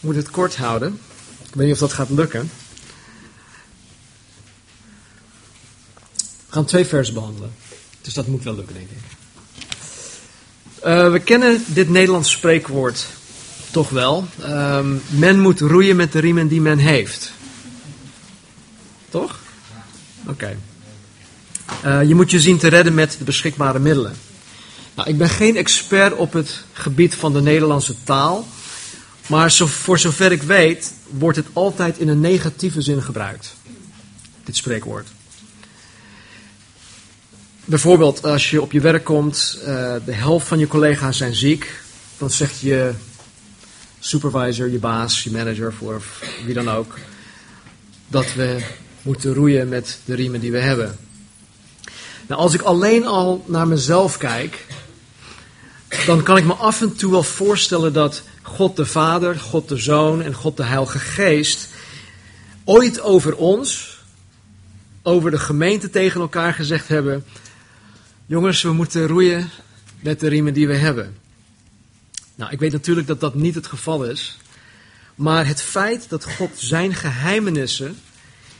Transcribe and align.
Moet 0.00 0.16
het 0.16 0.30
kort 0.30 0.56
houden. 0.56 1.00
Ik 1.48 1.54
weet 1.54 1.64
niet 1.64 1.74
of 1.74 1.80
dat 1.80 1.92
gaat 1.92 2.10
lukken. 2.10 2.50
We 6.16 6.52
gaan 6.52 6.64
twee 6.64 6.84
versen 6.84 7.14
behandelen. 7.14 7.52
Dus 8.00 8.14
dat 8.14 8.26
moet 8.26 8.44
wel 8.44 8.54
lukken, 8.54 8.74
denk 8.74 8.88
ik. 8.90 8.96
Uh, 10.86 11.10
we 11.12 11.18
kennen 11.18 11.64
dit 11.66 11.88
Nederlands 11.88 12.30
spreekwoord 12.30 13.06
toch 13.70 13.88
wel. 13.88 14.26
Um, 14.42 15.02
men 15.08 15.40
moet 15.40 15.60
roeien 15.60 15.96
met 15.96 16.12
de 16.12 16.18
riemen 16.18 16.48
die 16.48 16.60
men 16.60 16.78
heeft. 16.78 17.32
Toch? 19.08 19.38
Oké. 20.26 20.58
Uh, 21.84 22.02
je 22.02 22.14
moet 22.14 22.30
je 22.30 22.40
zien 22.40 22.58
te 22.58 22.68
redden 22.68 22.94
met 22.94 23.16
de 23.18 23.24
beschikbare 23.24 23.78
middelen. 23.78 24.16
Nou, 24.94 25.08
ik 25.08 25.18
ben 25.18 25.28
geen 25.28 25.56
expert 25.56 26.14
op 26.14 26.32
het 26.32 26.64
gebied 26.72 27.14
van 27.14 27.32
de 27.32 27.40
Nederlandse 27.40 27.94
taal. 28.04 28.46
Maar 29.26 29.50
zo, 29.50 29.66
voor 29.66 29.98
zover 29.98 30.32
ik 30.32 30.42
weet, 30.42 30.92
wordt 31.08 31.36
het 31.36 31.46
altijd 31.52 31.98
in 31.98 32.08
een 32.08 32.20
negatieve 32.20 32.82
zin 32.82 33.02
gebruikt. 33.02 33.54
Dit 34.44 34.56
spreekwoord. 34.56 35.08
Bijvoorbeeld 37.64 38.22
als 38.22 38.50
je 38.50 38.62
op 38.62 38.72
je 38.72 38.80
werk 38.80 39.04
komt, 39.04 39.58
uh, 39.60 39.66
de 40.04 40.12
helft 40.12 40.46
van 40.46 40.58
je 40.58 40.66
collega's 40.66 41.16
zijn 41.16 41.34
ziek. 41.34 41.80
Dan 42.18 42.30
zegt 42.30 42.60
je 42.60 42.92
supervisor, 44.00 44.70
je 44.70 44.78
baas, 44.78 45.24
je 45.24 45.30
manager, 45.30 45.72
voor 45.72 46.02
wie 46.44 46.54
dan 46.54 46.70
ook, 46.70 46.98
dat 48.08 48.34
we 48.34 48.62
moeten 49.02 49.34
roeien 49.34 49.68
met 49.68 49.98
de 50.04 50.14
riemen 50.14 50.40
die 50.40 50.52
we 50.52 50.58
hebben. 50.58 50.98
Nou, 52.26 52.40
als 52.40 52.54
ik 52.54 52.62
alleen 52.62 53.06
al 53.06 53.44
naar 53.46 53.68
mezelf 53.68 54.16
kijk, 54.16 54.66
dan 56.06 56.22
kan 56.22 56.36
ik 56.36 56.44
me 56.44 56.54
af 56.54 56.80
en 56.80 56.96
toe 56.96 57.10
wel 57.10 57.22
voorstellen 57.22 57.92
dat 57.92 58.22
God 58.46 58.76
de 58.76 58.86
Vader, 58.86 59.38
God 59.38 59.68
de 59.68 59.76
Zoon 59.76 60.22
en 60.22 60.34
God 60.34 60.56
de 60.56 60.64
Heilige 60.64 60.98
Geest 60.98 61.68
ooit 62.64 63.00
over 63.00 63.36
ons, 63.36 63.98
over 65.02 65.30
de 65.30 65.38
gemeente 65.38 65.90
tegen 65.90 66.20
elkaar 66.20 66.54
gezegd 66.54 66.88
hebben: 66.88 67.24
Jongens, 68.26 68.62
we 68.62 68.72
moeten 68.72 69.06
roeien 69.06 69.50
met 70.00 70.20
de 70.20 70.28
riemen 70.28 70.54
die 70.54 70.66
we 70.66 70.74
hebben. 70.74 71.16
Nou, 72.34 72.52
ik 72.52 72.58
weet 72.58 72.72
natuurlijk 72.72 73.06
dat 73.06 73.20
dat 73.20 73.34
niet 73.34 73.54
het 73.54 73.66
geval 73.66 74.04
is. 74.04 74.38
Maar 75.14 75.46
het 75.46 75.62
feit 75.62 76.08
dat 76.08 76.24
God 76.24 76.50
zijn 76.54 76.94
geheimenissen, 76.94 77.98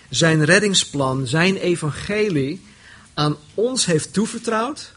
zijn 0.08 0.44
reddingsplan, 0.44 1.26
zijn 1.26 1.56
evangelie 1.56 2.66
aan 3.14 3.36
ons 3.54 3.86
heeft 3.86 4.12
toevertrouwd, 4.12 4.92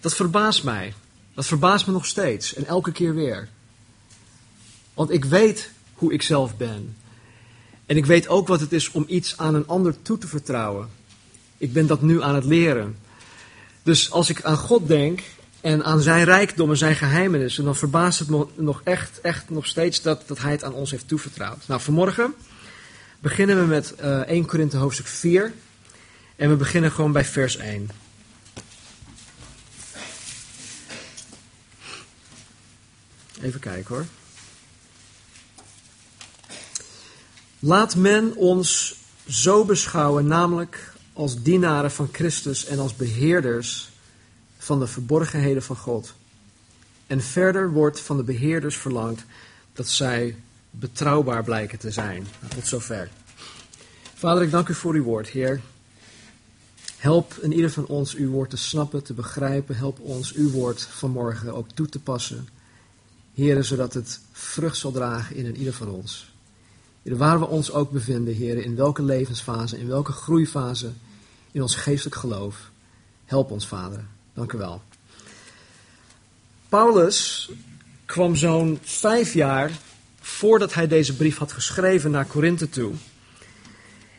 dat 0.00 0.14
verbaast 0.14 0.64
mij. 0.64 0.94
Dat 1.38 1.46
verbaast 1.46 1.86
me 1.86 1.92
nog 1.92 2.06
steeds 2.06 2.54
en 2.54 2.66
elke 2.66 2.92
keer 2.92 3.14
weer. 3.14 3.48
Want 4.94 5.10
ik 5.10 5.24
weet 5.24 5.70
hoe 5.92 6.12
ik 6.12 6.22
zelf 6.22 6.56
ben. 6.56 6.96
En 7.86 7.96
ik 7.96 8.06
weet 8.06 8.28
ook 8.28 8.48
wat 8.48 8.60
het 8.60 8.72
is 8.72 8.90
om 8.90 9.04
iets 9.08 9.36
aan 9.36 9.54
een 9.54 9.66
ander 9.66 10.02
toe 10.02 10.18
te 10.18 10.28
vertrouwen. 10.28 10.88
Ik 11.58 11.72
ben 11.72 11.86
dat 11.86 12.02
nu 12.02 12.22
aan 12.22 12.34
het 12.34 12.44
leren. 12.44 12.96
Dus 13.82 14.10
als 14.10 14.30
ik 14.30 14.42
aan 14.42 14.56
God 14.56 14.88
denk 14.88 15.20
en 15.60 15.84
aan 15.84 16.00
zijn 16.00 16.24
rijkdom 16.24 16.70
en 16.70 16.76
zijn 16.76 16.96
geheimenissen, 16.96 17.64
dan 17.64 17.76
verbaast 17.76 18.18
het 18.18 18.28
me 18.28 18.46
nog 18.54 18.80
echt, 18.84 19.20
echt 19.20 19.50
nog 19.50 19.66
steeds 19.66 20.02
dat, 20.02 20.22
dat 20.26 20.38
hij 20.38 20.50
het 20.50 20.64
aan 20.64 20.74
ons 20.74 20.90
heeft 20.90 21.08
toevertrouwd. 21.08 21.68
Nou, 21.68 21.80
vanmorgen 21.80 22.34
beginnen 23.20 23.60
we 23.60 23.66
met 23.66 23.94
uh, 24.00 24.18
1 24.18 24.46
Korinthe 24.46 24.76
hoofdstuk 24.76 25.06
4. 25.06 25.52
En 26.36 26.50
we 26.50 26.56
beginnen 26.56 26.92
gewoon 26.92 27.12
bij 27.12 27.24
vers 27.24 27.56
1. 27.56 28.07
Even 33.40 33.60
kijken 33.60 33.94
hoor. 33.94 34.04
Laat 37.58 37.96
men 37.96 38.36
ons 38.36 38.96
zo 39.28 39.64
beschouwen, 39.64 40.26
namelijk 40.26 40.92
als 41.12 41.42
dienaren 41.42 41.90
van 41.90 42.08
Christus 42.12 42.64
en 42.64 42.78
als 42.78 42.96
beheerders 42.96 43.90
van 44.58 44.78
de 44.78 44.86
verborgenheden 44.86 45.62
van 45.62 45.76
God. 45.76 46.14
En 47.06 47.22
verder 47.22 47.70
wordt 47.70 48.00
van 48.00 48.16
de 48.16 48.22
beheerders 48.22 48.76
verlangd 48.76 49.24
dat 49.72 49.88
zij 49.88 50.36
betrouwbaar 50.70 51.44
blijken 51.44 51.78
te 51.78 51.90
zijn. 51.90 52.26
Nou, 52.40 52.54
tot 52.54 52.66
zover. 52.66 53.08
Vader, 54.14 54.42
ik 54.42 54.50
dank 54.50 54.68
u 54.68 54.74
voor 54.74 54.94
uw 54.94 55.02
woord, 55.02 55.28
Heer. 55.28 55.60
Help 56.96 57.34
in 57.34 57.52
ieder 57.52 57.70
van 57.70 57.86
ons 57.86 58.14
uw 58.14 58.30
woord 58.30 58.50
te 58.50 58.56
snappen, 58.56 59.02
te 59.02 59.12
begrijpen. 59.12 59.76
Help 59.76 60.00
ons 60.00 60.32
uw 60.32 60.50
woord 60.50 60.82
vanmorgen 60.82 61.54
ook 61.54 61.70
toe 61.74 61.88
te 61.88 62.00
passen. 62.00 62.48
Heren, 63.38 63.64
zodat 63.64 63.94
het 63.94 64.20
vrucht 64.32 64.76
zal 64.76 64.92
dragen 64.92 65.36
in 65.36 65.56
ieder 65.56 65.72
van 65.72 65.88
ons. 65.88 66.32
Heer, 67.02 67.16
waar 67.16 67.38
we 67.38 67.46
ons 67.46 67.72
ook 67.72 67.90
bevinden, 67.90 68.34
heren, 68.34 68.64
in 68.64 68.76
welke 68.76 69.02
levensfase, 69.02 69.78
in 69.78 69.88
welke 69.88 70.12
groeifase 70.12 70.90
in 71.52 71.62
ons 71.62 71.74
geestelijk 71.74 72.16
geloof. 72.16 72.70
Help 73.24 73.50
ons, 73.50 73.66
Vader. 73.66 74.04
Dank 74.34 74.52
u 74.52 74.58
wel. 74.58 74.82
Paulus 76.68 77.50
kwam 78.06 78.36
zo'n 78.36 78.78
vijf 78.82 79.34
jaar 79.34 79.70
voordat 80.20 80.74
hij 80.74 80.86
deze 80.86 81.16
brief 81.16 81.38
had 81.38 81.52
geschreven 81.52 82.10
naar 82.10 82.26
Korinthe 82.26 82.68
toe. 82.68 82.92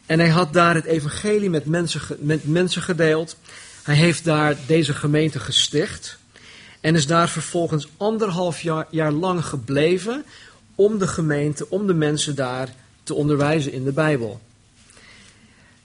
En 0.05 0.19
hij 0.19 0.29
had 0.29 0.53
daar 0.53 0.75
het 0.75 0.85
evangelie 0.85 1.49
met 1.49 1.65
mensen, 1.65 2.01
met 2.19 2.47
mensen 2.47 2.81
gedeeld. 2.81 3.35
Hij 3.83 3.95
heeft 3.95 4.23
daar 4.23 4.57
deze 4.67 4.93
gemeente 4.93 5.39
gesticht. 5.39 6.17
En 6.79 6.95
is 6.95 7.07
daar 7.07 7.29
vervolgens 7.29 7.87
anderhalf 7.97 8.61
jaar, 8.61 8.87
jaar 8.89 9.11
lang 9.11 9.45
gebleven 9.45 10.23
om 10.75 10.97
de 10.97 11.07
gemeente, 11.07 11.69
om 11.69 11.87
de 11.87 11.93
mensen 11.93 12.35
daar 12.35 12.73
te 13.03 13.13
onderwijzen 13.13 13.71
in 13.71 13.83
de 13.83 13.91
Bijbel. 13.91 14.41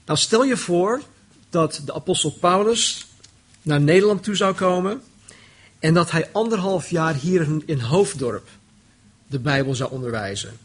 Nou, 0.05 0.19
stel 0.19 0.43
je 0.43 0.57
voor 0.57 1.01
dat 1.49 1.81
de 1.85 1.93
apostel 1.93 2.31
Paulus 2.31 3.07
naar 3.61 3.81
Nederland 3.81 4.23
toe 4.23 4.35
zou 4.35 4.55
komen 4.55 5.01
en 5.79 5.93
dat 5.93 6.11
hij 6.11 6.29
anderhalf 6.31 6.89
jaar 6.89 7.13
hier 7.13 7.47
in 7.65 7.79
Hoofddorp 7.79 8.47
de 9.27 9.39
Bijbel 9.39 9.75
zou 9.75 9.91
onderwijzen. 9.91 10.57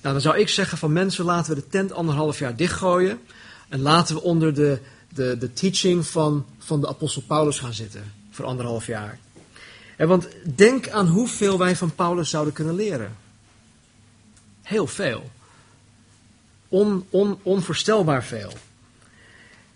Nou, 0.00 0.14
dan 0.14 0.20
zou 0.20 0.38
ik 0.38 0.48
zeggen 0.48 0.78
van 0.78 0.92
mensen, 0.92 1.24
laten 1.24 1.54
we 1.54 1.60
de 1.60 1.68
tent 1.68 1.92
anderhalf 1.92 2.38
jaar 2.38 2.56
dichtgooien 2.56 3.20
en 3.68 3.80
laten 3.80 4.14
we 4.14 4.22
onder 4.22 4.54
de, 4.54 4.78
de, 5.08 5.38
de 5.38 5.52
teaching 5.52 6.06
van, 6.06 6.46
van 6.58 6.80
de 6.80 6.88
apostel 6.88 7.22
Paulus 7.22 7.58
gaan 7.58 7.74
zitten 7.74 8.12
voor 8.30 8.44
anderhalf 8.44 8.86
jaar. 8.86 9.18
En 9.96 10.08
want 10.08 10.28
denk 10.54 10.88
aan 10.88 11.06
hoeveel 11.06 11.58
wij 11.58 11.76
van 11.76 11.94
Paulus 11.94 12.30
zouden 12.30 12.52
kunnen 12.52 12.74
leren. 12.74 13.16
Heel 14.62 14.86
veel. 14.86 15.30
On, 16.68 17.06
on, 17.10 17.38
onvoorstelbaar 17.42 18.24
veel. 18.24 18.52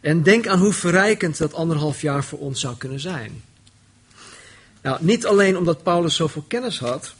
En 0.01 0.23
denk 0.23 0.47
aan 0.47 0.59
hoe 0.59 0.73
verrijkend 0.73 1.39
dat 1.39 1.55
anderhalf 1.55 2.01
jaar 2.01 2.25
voor 2.25 2.39
ons 2.39 2.61
zou 2.61 2.77
kunnen 2.77 3.01
zijn. 3.01 3.43
Nou, 4.83 4.99
niet 5.01 5.27
alleen 5.27 5.57
omdat 5.57 5.83
Paulus 5.83 6.15
zoveel 6.15 6.45
kennis 6.49 6.79
had, 6.79 7.15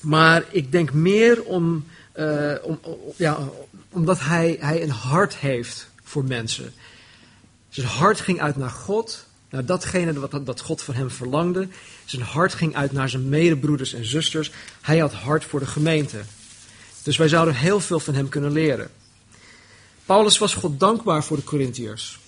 maar 0.00 0.44
ik 0.50 0.72
denk 0.72 0.92
meer 0.92 1.42
om, 1.42 1.86
uh, 2.16 2.54
om, 2.62 2.78
ja, 3.16 3.48
omdat 3.90 4.20
hij, 4.20 4.56
hij 4.60 4.82
een 4.82 4.90
hart 4.90 5.36
heeft 5.36 5.88
voor 6.02 6.24
mensen. 6.24 6.74
Zijn 7.68 7.86
hart 7.86 8.20
ging 8.20 8.40
uit 8.40 8.56
naar 8.56 8.70
God, 8.70 9.26
naar 9.50 9.64
datgene 9.64 10.12
wat 10.12 10.46
dat 10.46 10.60
God 10.60 10.82
van 10.82 10.94
hem 10.94 11.10
verlangde. 11.10 11.68
Zijn 12.04 12.22
hart 12.22 12.54
ging 12.54 12.76
uit 12.76 12.92
naar 12.92 13.08
zijn 13.08 13.28
medebroeders 13.28 13.92
en 13.92 14.04
zusters. 14.04 14.50
Hij 14.80 14.98
had 14.98 15.12
hart 15.12 15.44
voor 15.44 15.60
de 15.60 15.66
gemeente. 15.66 16.20
Dus 17.02 17.16
wij 17.16 17.28
zouden 17.28 17.54
heel 17.54 17.80
veel 17.80 18.00
van 18.00 18.14
hem 18.14 18.28
kunnen 18.28 18.52
leren. 18.52 18.90
Paulus 20.04 20.38
was 20.38 20.54
God 20.54 20.80
dankbaar 20.80 21.24
voor 21.24 21.36
de 21.36 21.44
Corinthiërs. 21.44 22.18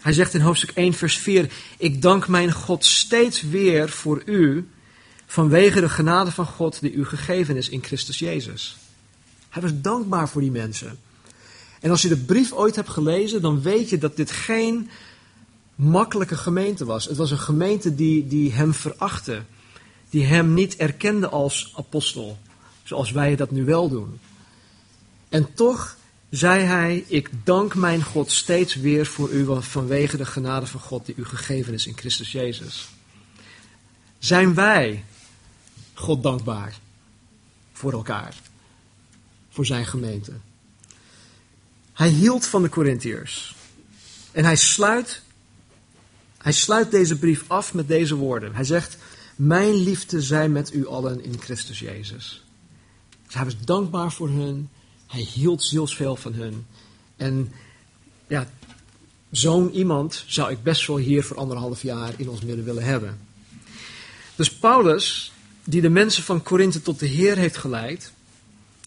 Hij 0.00 0.12
zegt 0.12 0.34
in 0.34 0.40
hoofdstuk 0.40 0.70
1, 0.70 0.92
vers 0.92 1.18
4: 1.18 1.52
Ik 1.78 2.02
dank 2.02 2.28
mijn 2.28 2.52
God 2.52 2.84
steeds 2.84 3.42
weer 3.42 3.88
voor 3.88 4.22
u, 4.24 4.68
vanwege 5.26 5.80
de 5.80 5.88
genade 5.88 6.30
van 6.30 6.46
God 6.46 6.80
die 6.80 6.92
u 6.92 7.04
gegeven 7.04 7.56
is 7.56 7.68
in 7.68 7.84
Christus 7.84 8.18
Jezus. 8.18 8.76
Hij 9.48 9.62
was 9.62 9.72
dankbaar 9.74 10.28
voor 10.28 10.40
die 10.40 10.50
mensen. 10.50 10.98
En 11.80 11.90
als 11.90 12.02
je 12.02 12.08
de 12.08 12.16
brief 12.16 12.52
ooit 12.52 12.76
hebt 12.76 12.88
gelezen, 12.88 13.42
dan 13.42 13.62
weet 13.62 13.90
je 13.90 13.98
dat 13.98 14.16
dit 14.16 14.30
geen 14.30 14.90
makkelijke 15.82 16.36
gemeente 16.36 16.84
was. 16.84 17.04
Het 17.04 17.16
was 17.16 17.30
een 17.30 17.38
gemeente 17.38 17.94
die, 17.94 18.26
die 18.26 18.52
hem 18.52 18.74
verachtte, 18.74 19.42
die 20.10 20.24
hem 20.24 20.54
niet 20.54 20.76
erkende 20.76 21.28
als 21.28 21.72
apostel, 21.76 22.38
zoals 22.82 23.10
wij 23.10 23.36
dat 23.36 23.50
nu 23.50 23.64
wel 23.64 23.88
doen. 23.88 24.20
En 25.28 25.54
toch 25.54 25.96
zei 26.30 26.64
hij, 26.64 27.04
ik 27.06 27.30
dank 27.44 27.74
mijn 27.74 28.02
God 28.02 28.30
steeds 28.30 28.74
weer 28.74 29.06
voor 29.06 29.30
u 29.30 29.46
vanwege 29.62 30.16
de 30.16 30.24
genade 30.24 30.66
van 30.66 30.80
God 30.80 31.06
die 31.06 31.14
u 31.18 31.24
gegeven 31.24 31.72
is 31.72 31.86
in 31.86 31.96
Christus 31.96 32.32
Jezus. 32.32 32.88
Zijn 34.18 34.54
wij 34.54 35.04
God 35.94 36.22
dankbaar 36.22 36.78
voor 37.72 37.92
elkaar, 37.92 38.34
voor 39.50 39.66
zijn 39.66 39.86
gemeente? 39.86 40.32
Hij 41.92 42.08
hield 42.08 42.46
van 42.46 42.62
de 42.62 42.68
Corinthiërs. 42.68 43.54
En 44.30 44.44
hij 44.44 44.56
sluit, 44.56 45.22
hij 46.42 46.52
sluit 46.52 46.90
deze 46.90 47.18
brief 47.18 47.44
af 47.46 47.74
met 47.74 47.88
deze 47.88 48.14
woorden. 48.14 48.54
Hij 48.54 48.64
zegt, 48.64 48.96
mijn 49.36 49.74
liefde 49.74 50.22
zij 50.22 50.48
met 50.48 50.74
u 50.74 50.86
allen 50.86 51.24
in 51.24 51.40
Christus 51.40 51.78
Jezus. 51.78 52.44
hij 53.26 53.44
was 53.44 53.56
dankbaar 53.64 54.12
voor 54.12 54.28
hun. 54.28 54.68
Hij 55.06 55.20
hield 55.20 55.64
zielsveel 55.64 56.16
van 56.16 56.32
hun. 56.32 56.66
En 57.16 57.52
ja, 58.26 58.48
zo'n 59.30 59.70
iemand 59.70 60.24
zou 60.26 60.50
ik 60.50 60.62
best 60.62 60.86
wel 60.86 60.96
hier 60.96 61.24
voor 61.24 61.36
anderhalf 61.36 61.82
jaar 61.82 62.14
in 62.16 62.28
ons 62.28 62.40
midden 62.40 62.64
willen 62.64 62.84
hebben. 62.84 63.18
Dus 64.34 64.52
Paulus, 64.52 65.32
die 65.64 65.80
de 65.80 65.88
mensen 65.88 66.22
van 66.22 66.42
Korinthe 66.42 66.82
tot 66.82 66.98
de 66.98 67.06
Heer 67.06 67.36
heeft 67.36 67.56
geleid, 67.56 68.12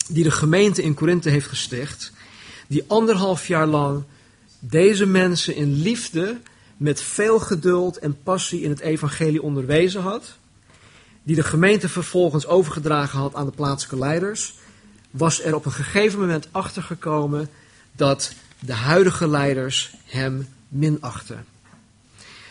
die 0.08 0.24
de 0.24 0.32
gemeente 0.32 0.84
in 0.84 0.94
Korinthe 0.94 1.30
heeft 1.30 1.48
gesticht, 1.48 2.12
die 2.68 2.84
anderhalf 2.88 3.48
jaar 3.48 3.68
lang 3.68 4.04
deze 4.60 5.06
mensen 5.06 5.56
in 5.56 5.74
liefde, 5.74 6.40
met 6.78 7.02
veel 7.02 7.40
geduld 7.40 7.98
en 7.98 8.24
passie 8.24 8.62
in 8.62 8.70
het 8.70 8.80
evangelie 8.80 9.42
onderwezen 9.42 10.02
had, 10.02 10.36
die 11.24 11.36
de 11.36 11.44
gemeente 11.44 11.90
vervolgens 11.90 12.48
overgedragen 12.48 13.20
had 13.20 13.36
aan 13.36 13.46
de 13.46 13.52
plaatselijke 13.52 14.06
leiders, 14.06 14.54
was 15.12 15.44
er 15.44 15.56
op 15.56 15.66
een 15.66 15.72
gegeven 15.72 16.20
moment 16.20 16.48
achtergekomen 16.52 17.50
dat 17.92 18.34
de 18.60 18.74
huidige 18.74 19.28
leiders 19.28 19.94
hem 20.06 20.48
minachten. 20.68 21.46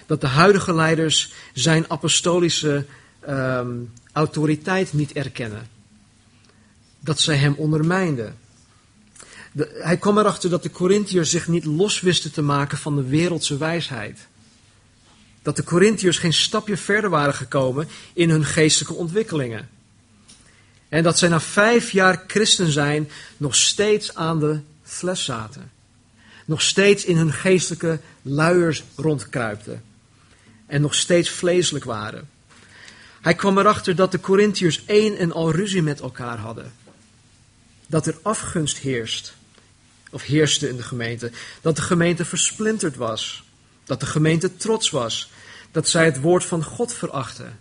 Dat 0.06 0.20
de 0.20 0.26
huidige 0.26 0.74
leiders 0.74 1.32
zijn 1.52 1.90
apostolische 1.90 2.86
ehm, 3.20 3.68
autoriteit 4.12 4.92
niet 4.92 5.12
erkennen. 5.12 5.68
Dat 7.00 7.20
zij 7.20 7.36
hem 7.36 7.54
ondermijnden. 7.56 8.36
Hij 9.62 9.96
kwam 9.96 10.18
erachter 10.18 10.50
dat 10.50 10.62
de 10.62 10.70
Corinthiërs 10.70 11.30
zich 11.30 11.48
niet 11.48 11.64
los 11.64 12.00
wisten 12.00 12.32
te 12.32 12.42
maken 12.42 12.78
van 12.78 12.96
de 12.96 13.02
wereldse 13.02 13.56
wijsheid. 13.56 14.26
Dat 15.42 15.56
de 15.56 15.64
Corinthiërs 15.64 16.18
geen 16.18 16.32
stapje 16.32 16.76
verder 16.76 17.10
waren 17.10 17.34
gekomen 17.34 17.88
in 18.12 18.30
hun 18.30 18.44
geestelijke 18.44 18.94
ontwikkelingen. 18.94 19.68
En 20.88 21.02
dat 21.02 21.18
zij 21.18 21.28
na 21.28 21.40
vijf 21.40 21.90
jaar 21.90 22.24
christen 22.26 22.72
zijn 22.72 23.10
nog 23.36 23.54
steeds 23.56 24.14
aan 24.14 24.40
de 24.40 24.60
fles 24.82 25.24
zaten. 25.24 25.70
Nog 26.44 26.62
steeds 26.62 27.04
in 27.04 27.16
hun 27.16 27.32
geestelijke 27.32 28.00
luiers 28.22 28.84
rondkruipten. 28.96 29.82
En 30.66 30.80
nog 30.80 30.94
steeds 30.94 31.30
vleeselijk 31.30 31.84
waren. 31.84 32.28
Hij 33.20 33.34
kwam 33.34 33.58
erachter 33.58 33.96
dat 33.96 34.12
de 34.12 34.20
Corinthiërs 34.20 34.84
één 34.86 35.16
en 35.16 35.32
al 35.32 35.50
ruzie 35.50 35.82
met 35.82 36.00
elkaar 36.00 36.38
hadden. 36.38 36.72
Dat 37.86 38.06
er 38.06 38.18
afgunst 38.22 38.78
heerst. 38.78 39.34
Of 40.14 40.22
heerste 40.22 40.68
in 40.68 40.76
de 40.76 40.82
gemeente. 40.82 41.30
Dat 41.60 41.76
de 41.76 41.82
gemeente 41.82 42.24
versplinterd 42.24 42.96
was. 42.96 43.44
Dat 43.84 44.00
de 44.00 44.06
gemeente 44.06 44.56
trots 44.56 44.90
was. 44.90 45.30
Dat 45.70 45.88
zij 45.88 46.04
het 46.04 46.20
woord 46.20 46.44
van 46.44 46.64
God 46.64 46.94
verachten. 46.94 47.58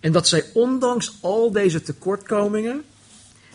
En 0.00 0.12
dat 0.12 0.28
zij 0.28 0.44
ondanks 0.52 1.12
al 1.20 1.52
deze 1.52 1.82
tekortkomingen 1.82 2.84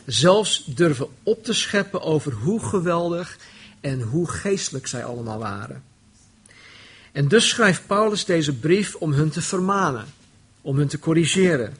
zelfs 0.06 0.64
durven 0.66 1.08
op 1.24 1.44
te 1.44 1.54
scheppen 1.54 2.02
over 2.02 2.34
hoe 2.34 2.66
geweldig 2.66 3.38
en 3.82 4.02
hoe 4.02 4.30
geestelijk 4.30 4.88
zij 4.88 5.06
allemaal 5.06 5.40
waren. 5.40 5.84
En 7.12 7.28
dus 7.28 7.50
schrijft 7.50 7.88
Paulus 7.88 8.26
deze 8.26 8.54
brief 8.54 8.96
om 8.96 9.12
hun 9.12 9.30
te 9.30 9.42
vermanen, 9.42 10.06
om 10.62 10.78
hun 10.78 10.88
te 10.88 11.00
corrigeren. 11.00 11.78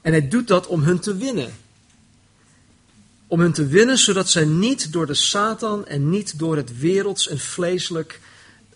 En 0.00 0.12
hij 0.12 0.28
doet 0.28 0.48
dat 0.48 0.66
om 0.66 0.82
hun 0.82 0.98
te 0.98 1.16
winnen. 1.16 1.52
Om 3.32 3.40
hun 3.40 3.52
te 3.52 3.66
winnen 3.66 3.98
zodat 3.98 4.30
zij 4.30 4.44
niet 4.44 4.92
door 4.92 5.06
de 5.06 5.14
Satan 5.14 5.86
en 5.86 6.10
niet 6.10 6.38
door 6.38 6.56
het 6.56 6.78
werelds 6.78 7.28
en 7.28 7.38
vleeselijk 7.38 8.20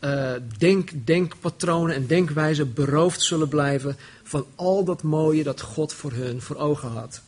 uh, 0.01 0.33
denk, 0.59 0.91
denkpatronen 1.07 1.95
en 1.95 2.07
denkwijzen 2.07 2.73
beroofd 2.73 3.23
zullen 3.23 3.49
blijven 3.49 3.97
van 4.23 4.47
al 4.55 4.85
dat 4.85 5.03
mooie 5.03 5.43
dat 5.43 5.61
God 5.61 5.93
voor 5.93 6.13
hun 6.13 6.43
voor 6.43 6.57
ogen 6.57 6.91
had. 6.91 7.21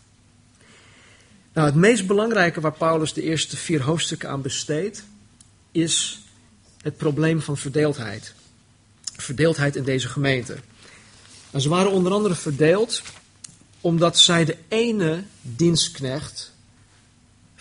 Nou, 1.52 1.66
het 1.66 1.76
meest 1.76 2.06
belangrijke 2.06 2.60
waar 2.60 2.72
Paulus 2.72 3.12
de 3.12 3.22
eerste 3.22 3.56
vier 3.56 3.82
hoofdstukken 3.82 4.28
aan 4.28 4.42
besteedt, 4.42 5.04
is 5.72 6.20
het 6.82 6.96
probleem 6.96 7.40
van 7.40 7.56
verdeeldheid. 7.56 8.34
Verdeeldheid 9.16 9.76
in 9.76 9.84
deze 9.84 10.08
gemeente. 10.08 10.56
En 11.50 11.60
ze 11.60 11.68
waren 11.68 11.92
onder 11.92 12.12
andere 12.12 12.34
verdeeld 12.34 13.02
omdat 13.80 14.18
zij 14.18 14.44
de 14.44 14.56
ene 14.68 15.22
dienstknecht 15.42 16.56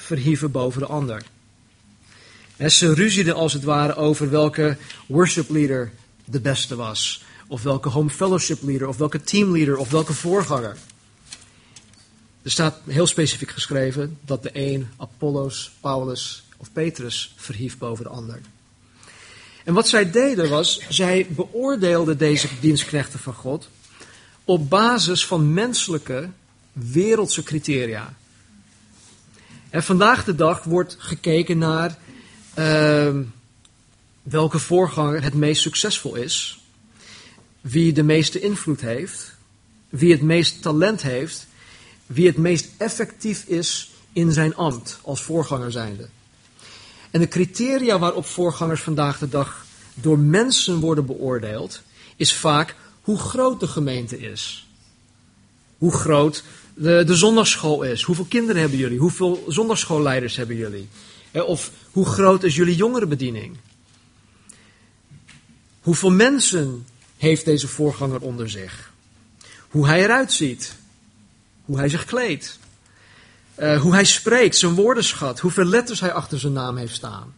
verhieven 0.08 0.52
boven 0.52 0.82
de 0.82 0.88
ander. 0.88 1.24
En 2.56 2.72
ze 2.72 2.94
ruzieden 2.94 3.36
als 3.36 3.54
het 3.54 3.64
ware 3.64 3.96
over 3.96 4.30
welke 4.30 4.78
worship 5.08 5.50
leader 5.50 5.92
de 6.26 6.40
beste 6.40 6.76
was. 6.76 7.24
Of 7.48 7.64
welke 7.64 7.90
home 7.90 8.10
fellowship 8.10 8.62
leader, 8.62 8.88
of 8.88 8.98
welke 8.98 9.22
teamleader, 9.22 9.78
of 9.78 9.90
welke 9.90 10.14
voorganger. 10.14 10.78
Er 12.42 12.52
staat 12.52 12.80
heel 12.86 13.08
specifiek 13.08 13.52
geschreven 13.52 14.18
dat 14.22 14.44
de 14.44 14.50
een 14.54 14.88
Apollos, 14.98 15.72
Paulus 15.80 16.44
of 16.58 16.72
Petrus 16.72 17.34
verhief 17.36 17.78
boven 17.78 18.04
de 18.04 18.10
ander. 18.10 18.42
En 19.64 19.74
wat 19.74 19.88
zij 19.88 20.12
deden 20.12 20.50
was, 20.50 20.82
zij 20.90 21.28
beoordeelden 21.30 22.18
deze 22.18 22.48
dienstknechten 22.60 23.20
van 23.20 23.34
God 23.34 23.68
op 24.46 24.70
basis 24.70 25.26
van 25.26 25.54
menselijke, 25.54 26.30
wereldse 26.74 27.44
criteria. 27.44 28.14
En 29.70 29.84
vandaag 29.84 30.24
de 30.24 30.36
dag 30.36 30.64
wordt 30.64 30.96
gekeken 31.00 31.58
naar 31.58 31.98
uh, 32.60 33.16
welke 34.24 34.60
voorganger 34.60 35.24
het 35.24 35.34
meest 35.34 35.62
succesvol 35.62 36.16
is, 36.16 36.60
wie 37.62 37.94
de 37.94 38.04
meeste 38.04 38.40
invloed 38.40 38.82
heeft, 38.82 39.36
wie 39.90 40.12
het 40.12 40.22
meest 40.22 40.62
talent 40.62 41.02
heeft, 41.02 41.48
wie 42.06 42.28
het 42.28 42.38
meest 42.38 42.70
effectief 42.78 43.44
is 43.46 43.92
in 44.14 44.32
zijn 44.32 44.56
ambt 44.56 45.00
als 45.02 45.22
voorganger 45.22 45.72
zijnde. 45.72 46.10
En 47.12 47.20
de 47.20 47.28
criteria 47.28 48.00
waarop 48.00 48.26
voorgangers 48.26 48.82
vandaag 48.82 49.20
de 49.20 49.30
dag 49.30 49.66
door 49.94 50.20
mensen 50.20 50.80
worden 50.80 51.06
beoordeeld, 51.06 51.82
is 52.16 52.34
vaak 52.34 52.76
hoe 53.02 53.18
groot 53.18 53.60
de 53.60 53.68
gemeente 53.68 54.20
is. 54.20 54.68
Hoe 55.78 55.94
groot 55.94 56.44
de, 56.78 57.04
de 57.04 57.16
zondagschool 57.16 57.84
is. 57.84 58.02
Hoeveel 58.02 58.26
kinderen 58.26 58.62
hebben 58.62 58.80
jullie? 58.80 59.00
Hoeveel 59.00 59.44
zondagsschoolleiders 59.48 60.36
hebben 60.36 60.56
jullie? 60.56 60.90
Of 61.32 61.72
hoe 61.92 62.06
groot 62.06 62.44
is 62.44 62.56
jullie 62.56 62.76
jongerenbediening? 62.76 63.58
Hoeveel 65.82 66.12
mensen 66.12 66.86
heeft 67.18 67.46
deze 67.46 67.68
voorganger 67.68 68.22
onder 68.22 68.50
zich? 68.50 68.92
Hoe 69.70 69.88
hij 69.88 70.04
eruit 70.04 70.32
ziet? 70.32 70.76
Hoe 71.66 71.78
hij 71.78 71.90
zich 71.90 72.06
kleedt? 72.06 72.60
Uh, 73.60 73.82
hoe 73.82 73.94
hij 73.94 74.06
spreekt, 74.06 74.56
zijn 74.56 74.74
woordenschat, 74.74 75.40
hoeveel 75.40 75.66
letters 75.66 76.00
hij 76.00 76.14
achter 76.14 76.40
zijn 76.40 76.54
naam 76.54 76.78
heeft 76.78 76.96
staan. 76.96 77.34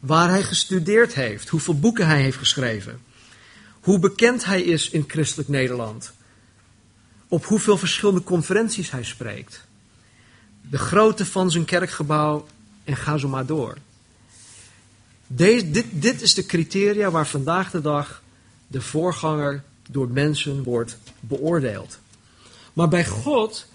Waar 0.00 0.28
hij 0.28 0.42
gestudeerd 0.42 1.14
heeft, 1.14 1.48
hoeveel 1.48 1.78
boeken 1.78 2.06
hij 2.06 2.22
heeft 2.22 2.38
geschreven. 2.38 3.00
Hoe 3.80 3.98
bekend 3.98 4.44
hij 4.44 4.62
is 4.62 4.90
in 4.90 5.04
christelijk 5.06 5.48
Nederland. 5.48 6.12
Op 7.28 7.44
hoeveel 7.44 7.76
verschillende 7.76 8.22
conferenties 8.22 8.90
hij 8.90 9.04
spreekt. 9.04 9.64
De 10.60 10.78
grootte 10.78 11.26
van 11.26 11.50
zijn 11.50 11.64
kerkgebouw 11.64 12.46
en 12.84 12.96
ga 12.96 13.16
zo 13.16 13.28
maar 13.28 13.46
door. 13.46 13.78
Deze, 15.26 15.70
dit, 15.70 15.86
dit 15.90 16.22
is 16.22 16.34
de 16.34 16.46
criteria 16.46 17.10
waar 17.10 17.26
vandaag 17.26 17.70
de 17.70 17.80
dag 17.80 18.22
de 18.66 18.80
voorganger 18.80 19.62
door 19.88 20.08
mensen 20.08 20.62
wordt 20.62 20.98
beoordeeld. 21.20 21.98
Maar 22.72 22.88
bij 22.88 23.06
God 23.06 23.66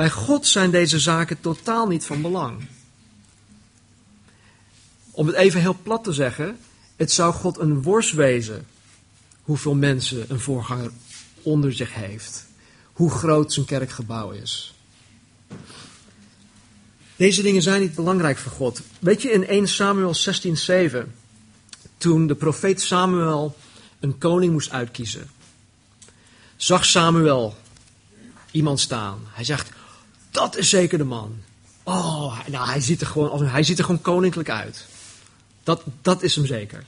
bij 0.00 0.10
God 0.10 0.46
zijn 0.46 0.70
deze 0.70 0.98
zaken 0.98 1.40
totaal 1.40 1.86
niet 1.86 2.04
van 2.04 2.22
belang. 2.22 2.66
Om 5.10 5.26
het 5.26 5.36
even 5.36 5.60
heel 5.60 5.76
plat 5.82 6.04
te 6.04 6.12
zeggen, 6.12 6.58
het 6.96 7.12
zou 7.12 7.32
God 7.32 7.58
een 7.58 7.82
worst 7.82 8.12
wezen 8.12 8.66
hoeveel 9.42 9.74
mensen 9.74 10.24
een 10.28 10.40
voorganger 10.40 10.90
onder 11.42 11.72
zich 11.72 11.94
heeft. 11.94 12.46
Hoe 13.00 13.10
groot 13.10 13.52
zijn 13.52 13.66
kerkgebouw 13.66 14.30
is. 14.30 14.74
Deze 17.16 17.42
dingen 17.42 17.62
zijn 17.62 17.80
niet 17.80 17.94
belangrijk 17.94 18.38
voor 18.38 18.52
God. 18.52 18.80
Weet 18.98 19.22
je, 19.22 19.30
in 19.30 19.46
1 19.46 19.68
Samuel 19.68 20.14
16:7, 20.14 20.96
toen 21.98 22.26
de 22.26 22.34
profeet 22.34 22.80
Samuel 22.80 23.56
een 24.00 24.18
koning 24.18 24.52
moest 24.52 24.70
uitkiezen, 24.70 25.30
zag 26.56 26.84
Samuel 26.84 27.56
iemand 28.50 28.80
staan. 28.80 29.18
Hij 29.26 29.44
zegt: 29.44 29.70
dat 30.30 30.56
is 30.56 30.68
zeker 30.68 30.98
de 30.98 31.04
man. 31.04 31.42
Oh, 31.82 32.46
nou, 32.46 32.68
hij 32.68 32.80
ziet 32.80 33.00
er 33.00 33.06
gewoon, 33.06 33.46
hij 33.46 33.62
ziet 33.62 33.78
er 33.78 33.84
gewoon 33.84 34.00
koninklijk 34.00 34.50
uit. 34.50 34.86
Dat, 35.62 35.82
dat 36.02 36.22
is 36.22 36.34
hem 36.34 36.46
zeker. 36.46 36.84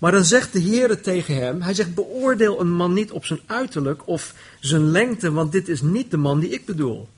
Maar 0.00 0.12
dan 0.12 0.24
zegt 0.24 0.52
de 0.52 0.58
Heer 0.58 1.00
tegen 1.00 1.34
hem, 1.34 1.62
hij 1.62 1.74
zegt 1.74 1.94
beoordeel 1.94 2.60
een 2.60 2.72
man 2.72 2.92
niet 2.92 3.10
op 3.10 3.24
zijn 3.24 3.40
uiterlijk 3.46 4.06
of 4.08 4.34
zijn 4.60 4.90
lengte, 4.90 5.32
want 5.32 5.52
dit 5.52 5.68
is 5.68 5.82
niet 5.82 6.10
de 6.10 6.16
man 6.16 6.40
die 6.40 6.50
ik 6.50 6.64
bedoel. 6.64 7.08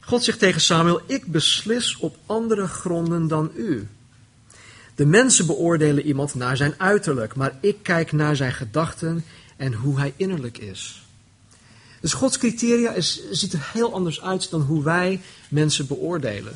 God 0.00 0.24
zegt 0.24 0.38
tegen 0.38 0.60
Samuel, 0.60 1.00
ik 1.06 1.26
beslis 1.26 1.96
op 1.96 2.16
andere 2.26 2.66
gronden 2.66 3.28
dan 3.28 3.50
u. 3.54 3.88
De 4.94 5.06
mensen 5.06 5.46
beoordelen 5.46 6.06
iemand 6.06 6.34
naar 6.34 6.56
zijn 6.56 6.74
uiterlijk, 6.76 7.34
maar 7.34 7.58
ik 7.60 7.76
kijk 7.82 8.12
naar 8.12 8.36
zijn 8.36 8.52
gedachten 8.52 9.24
en 9.56 9.72
hoe 9.72 9.98
hij 9.98 10.12
innerlijk 10.16 10.58
is. 10.58 11.02
Dus 12.00 12.12
Gods 12.12 12.38
criteria 12.38 12.92
is, 12.92 13.22
ziet 13.30 13.52
er 13.52 13.70
heel 13.72 13.94
anders 13.94 14.20
uit 14.22 14.50
dan 14.50 14.60
hoe 14.60 14.82
wij 14.82 15.20
mensen 15.48 15.86
beoordelen. 15.86 16.52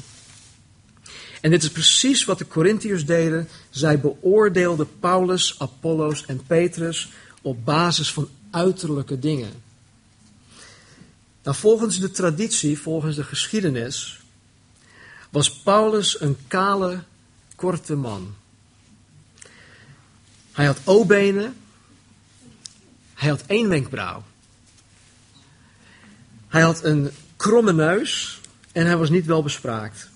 En 1.45 1.51
dit 1.51 1.63
is 1.63 1.71
precies 1.71 2.25
wat 2.25 2.39
de 2.39 2.47
Corinthiërs 2.47 3.07
deden. 3.07 3.49
Zij 3.71 4.01
beoordeelden 4.01 4.99
Paulus, 4.99 5.55
Apollos 5.59 6.27
en 6.27 6.47
Petrus 6.47 7.09
op 7.43 7.65
basis 7.65 8.13
van 8.13 8.29
uiterlijke 8.51 9.19
dingen. 9.19 9.53
Nou, 11.43 11.57
volgens 11.57 12.01
de 12.01 12.11
traditie, 12.11 12.79
volgens 12.79 13.17
de 13.17 13.25
geschiedenis, 13.25 14.21
was 15.31 15.53
Paulus 15.53 16.21
een 16.21 16.37
kale, 16.47 17.03
korte 17.57 17.95
man. 17.95 18.35
Hij 20.53 20.67
had 20.67 20.79
O-benen, 20.85 21.57
hij 23.15 23.29
had 23.29 23.43
één 23.47 23.69
wenkbrauw. 23.69 24.25
Hij 26.49 26.63
had 26.63 26.85
een 26.85 27.11
kromme 27.37 27.73
neus 27.73 28.41
en 28.73 28.87
hij 28.87 28.97
was 28.97 29.11
niet 29.11 29.27
wel 29.27 29.43
bespraakt. 29.43 30.13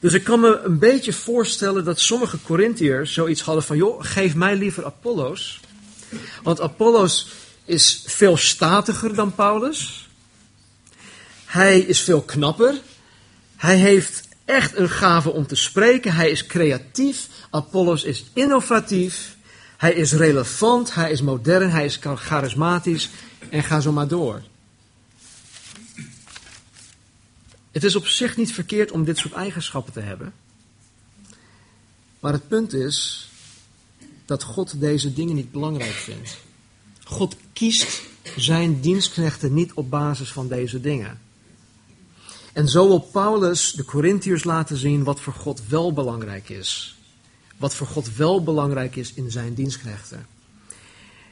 Dus 0.00 0.12
ik 0.12 0.24
kan 0.24 0.40
me 0.40 0.60
een 0.64 0.78
beetje 0.78 1.12
voorstellen 1.12 1.84
dat 1.84 2.00
sommige 2.00 2.38
Corinthiërs 2.42 3.12
zoiets 3.12 3.42
hadden 3.42 3.64
van, 3.64 3.76
joh, 3.76 4.04
geef 4.04 4.34
mij 4.34 4.56
liever 4.56 4.84
Apollos. 4.84 5.60
Want 6.42 6.60
Apollos 6.60 7.28
is 7.64 8.02
veel 8.06 8.36
statiger 8.36 9.14
dan 9.14 9.34
Paulus. 9.34 10.08
Hij 11.44 11.78
is 11.78 12.00
veel 12.00 12.22
knapper. 12.22 12.74
Hij 13.56 13.76
heeft 13.76 14.28
echt 14.44 14.76
een 14.76 14.90
gave 14.90 15.30
om 15.30 15.46
te 15.46 15.56
spreken. 15.56 16.12
Hij 16.12 16.30
is 16.30 16.46
creatief. 16.46 17.28
Apollos 17.50 18.04
is 18.04 18.24
innovatief. 18.32 19.36
Hij 19.76 19.92
is 19.92 20.12
relevant. 20.12 20.94
Hij 20.94 21.10
is 21.10 21.22
modern. 21.22 21.70
Hij 21.70 21.84
is 21.84 21.98
charismatisch. 22.02 23.08
En 23.50 23.62
ga 23.62 23.80
zo 23.80 23.92
maar 23.92 24.08
door. 24.08 24.42
Het 27.76 27.84
is 27.84 27.96
op 27.96 28.06
zich 28.06 28.36
niet 28.36 28.52
verkeerd 28.52 28.90
om 28.90 29.04
dit 29.04 29.18
soort 29.18 29.34
eigenschappen 29.34 29.92
te 29.92 30.00
hebben. 30.00 30.32
Maar 32.20 32.32
het 32.32 32.48
punt 32.48 32.72
is 32.72 33.28
dat 34.24 34.42
God 34.42 34.80
deze 34.80 35.12
dingen 35.12 35.34
niet 35.34 35.52
belangrijk 35.52 35.92
vindt. 35.92 36.36
God 37.04 37.36
kiest 37.52 38.02
zijn 38.36 38.80
dienstknechten 38.80 39.54
niet 39.54 39.72
op 39.72 39.90
basis 39.90 40.32
van 40.32 40.48
deze 40.48 40.80
dingen. 40.80 41.20
En 42.52 42.68
zo 42.68 42.86
wil 42.86 42.98
Paulus 42.98 43.72
de 43.72 43.84
Corinthiërs 43.84 44.44
laten 44.44 44.76
zien 44.76 45.04
wat 45.04 45.20
voor 45.20 45.34
God 45.34 45.62
wel 45.68 45.92
belangrijk 45.92 46.48
is. 46.48 46.96
Wat 47.56 47.74
voor 47.74 47.86
God 47.86 48.16
wel 48.16 48.42
belangrijk 48.42 48.96
is 48.96 49.12
in 49.12 49.30
zijn 49.30 49.54
dienstknechten. 49.54 50.26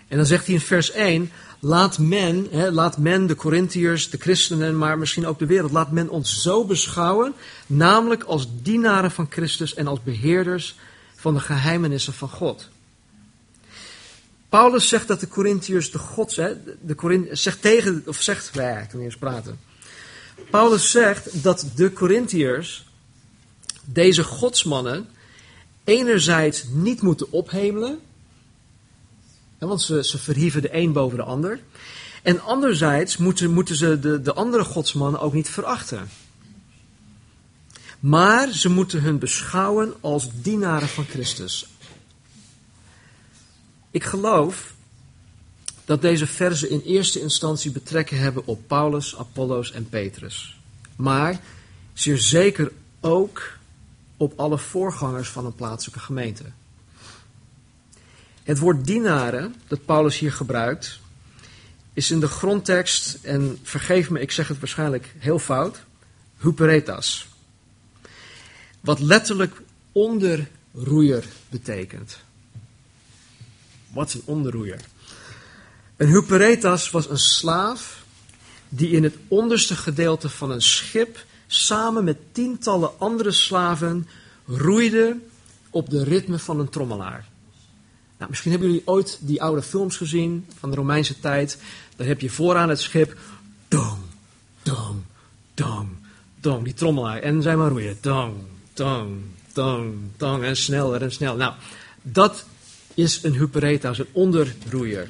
En 0.09 0.17
dan 0.17 0.27
zegt 0.27 0.47
hij 0.47 0.55
in 0.55 0.61
vers 0.61 0.91
1, 0.91 1.31
laat 1.65 1.99
men, 1.99 2.47
hè, 2.51 2.71
laat 2.71 2.99
men, 2.99 3.27
de 3.27 3.35
Corinthiërs, 3.35 4.11
de 4.11 4.19
christenen, 4.19 4.79
maar 4.79 4.99
misschien 4.99 5.27
ook 5.27 5.39
de 5.39 5.47
wereld, 5.47 5.73
laat 5.73 5.91
men 5.91 6.09
ons 6.09 6.43
zo 6.43 6.65
beschouwen, 6.65 7.35
namelijk 7.67 8.23
als 8.23 8.47
dienaren 8.63 9.11
van 9.11 9.27
Christus 9.31 9.75
en 9.75 9.87
als 9.87 10.03
beheerders 10.03 10.77
van 11.15 11.35
de 11.35 11.41
geheimenissen 11.41 12.13
van 12.13 12.29
God. 12.29 12.69
Paulus 14.49 14.89
zegt 14.89 15.09
dat 15.09 15.21
de 15.21 15.29
Corinthiërs 15.29 15.91
de 15.91 15.99
gods, 15.99 16.37
hè, 16.37 16.55
de 16.81 16.95
Corinth, 16.95 17.39
zegt 17.39 17.63
tegen, 17.63 18.03
of 18.07 18.23
zegt, 18.23 18.51
kan 18.51 18.87
niet 18.93 19.03
eens 19.03 19.17
praten. 19.17 19.59
Paulus 20.51 20.91
zegt 20.91 21.43
dat 21.43 21.67
de 21.77 21.93
Corinthiërs 21.93 22.87
deze 23.85 24.25
godsmannen 24.25 25.09
enerzijds 25.85 26.65
niet 26.71 27.03
moeten 27.03 27.33
ophemelen, 27.33 27.99
want 29.67 29.83
ze, 29.83 30.05
ze 30.05 30.19
verhieven 30.19 30.63
de 30.63 30.75
een 30.75 30.93
boven 30.93 31.17
de 31.17 31.25
ander. 31.25 31.61
En 32.23 32.43
anderzijds 32.43 33.17
moeten, 33.17 33.51
moeten 33.51 33.77
ze 33.77 33.99
de, 34.01 34.23
de 34.23 34.33
andere 34.35 34.65
godsmannen 34.65 35.21
ook 35.21 35.33
niet 35.33 35.49
verachten. 35.49 36.09
Maar 38.01 38.53
ze 38.53 38.69
moeten 38.69 39.03
hun 39.03 39.19
beschouwen 39.19 39.95
als 40.01 40.29
dienaren 40.43 40.89
van 40.89 41.05
Christus. 41.05 41.67
Ik 43.91 44.05
geloof 44.05 44.75
dat 45.85 46.03
deze 46.03 46.27
verzen 46.27 46.71
in 46.71 46.81
eerste 46.81 47.21
instantie 47.21 47.71
betrekking 47.71 48.21
hebben 48.21 48.47
op 48.47 48.61
Paulus, 48.67 49.17
Apollos 49.17 49.73
en 49.73 49.89
Petrus. 49.89 50.57
Maar 50.97 51.41
zeer 51.93 52.19
zeker 52.19 52.73
ook 53.01 53.59
op 54.17 54.33
alle 54.37 54.59
voorgangers 54.59 55.29
van 55.29 55.47
een 55.47 55.55
plaatselijke 55.55 56.01
gemeente. 56.01 56.45
Het 58.45 58.59
woord 58.59 58.85
dienaren, 58.85 59.55
dat 59.67 59.85
Paulus 59.85 60.19
hier 60.19 60.33
gebruikt, 60.33 61.01
is 61.93 62.11
in 62.11 62.21
de 62.21 62.27
grondtekst, 62.27 63.19
en 63.23 63.59
vergeef 63.63 64.11
me, 64.11 64.21
ik 64.21 64.31
zeg 64.31 64.49
het 64.49 64.59
waarschijnlijk 64.59 65.15
heel 65.19 65.39
fout, 65.39 65.85
huperetas. 66.39 67.29
Wat 68.81 69.01
letterlijk 69.01 69.63
onderroeier 69.93 71.25
betekent. 71.49 72.19
Wat 73.93 74.09
is 74.09 74.15
een 74.15 74.23
onderroeier? 74.25 74.81
Een 75.97 76.09
huperetas 76.09 76.91
was 76.91 77.11
een 77.11 77.19
slaaf 77.19 78.05
die 78.69 78.91
in 78.91 79.03
het 79.03 79.17
onderste 79.29 79.77
gedeelte 79.77 80.29
van 80.29 80.51
een 80.51 80.63
schip 80.63 81.25
samen 81.47 82.05
met 82.05 82.19
tientallen 82.33 82.99
andere 82.99 83.33
slaven 83.33 84.09
roeide 84.47 85.17
op 85.71 85.91
de 85.91 86.05
ritme 86.05 86.39
van 86.39 86.61
een 86.61 86.69
trommelaar. 86.69 87.33
Nou, 88.25 88.37
misschien 88.37 88.53
hebben 88.53 88.71
jullie 88.71 88.89
ooit 88.89 89.19
die 89.21 89.43
oude 89.43 89.63
films 89.63 89.97
gezien 89.97 90.47
van 90.59 90.71
de 90.71 90.77
Romeinse 90.77 91.21
tijd. 91.21 91.59
Daar 91.97 92.07
heb 92.07 92.21
je 92.21 92.31
vooraan 92.31 92.69
het 92.69 92.81
schip. 92.81 93.17
Dong, 93.69 93.99
dong, 94.63 95.03
dong, 95.55 95.89
dong. 96.41 96.65
Die 96.65 96.75
trommelaar. 96.75 97.19
En 97.19 97.43
zij 97.43 97.57
maar 97.57 97.71
roeien. 97.71 97.99
Dong, 98.01 98.35
dong, 98.73 99.21
dong, 99.53 99.95
dong. 100.17 100.45
En 100.45 100.57
sneller 100.57 101.03
en 101.03 101.13
sneller. 101.13 101.37
Nou, 101.37 101.55
dat 102.03 102.45
is 102.95 103.23
een 103.23 103.35
hupereta, 103.35 103.89
een 103.89 104.07
onderroeier. 104.13 105.09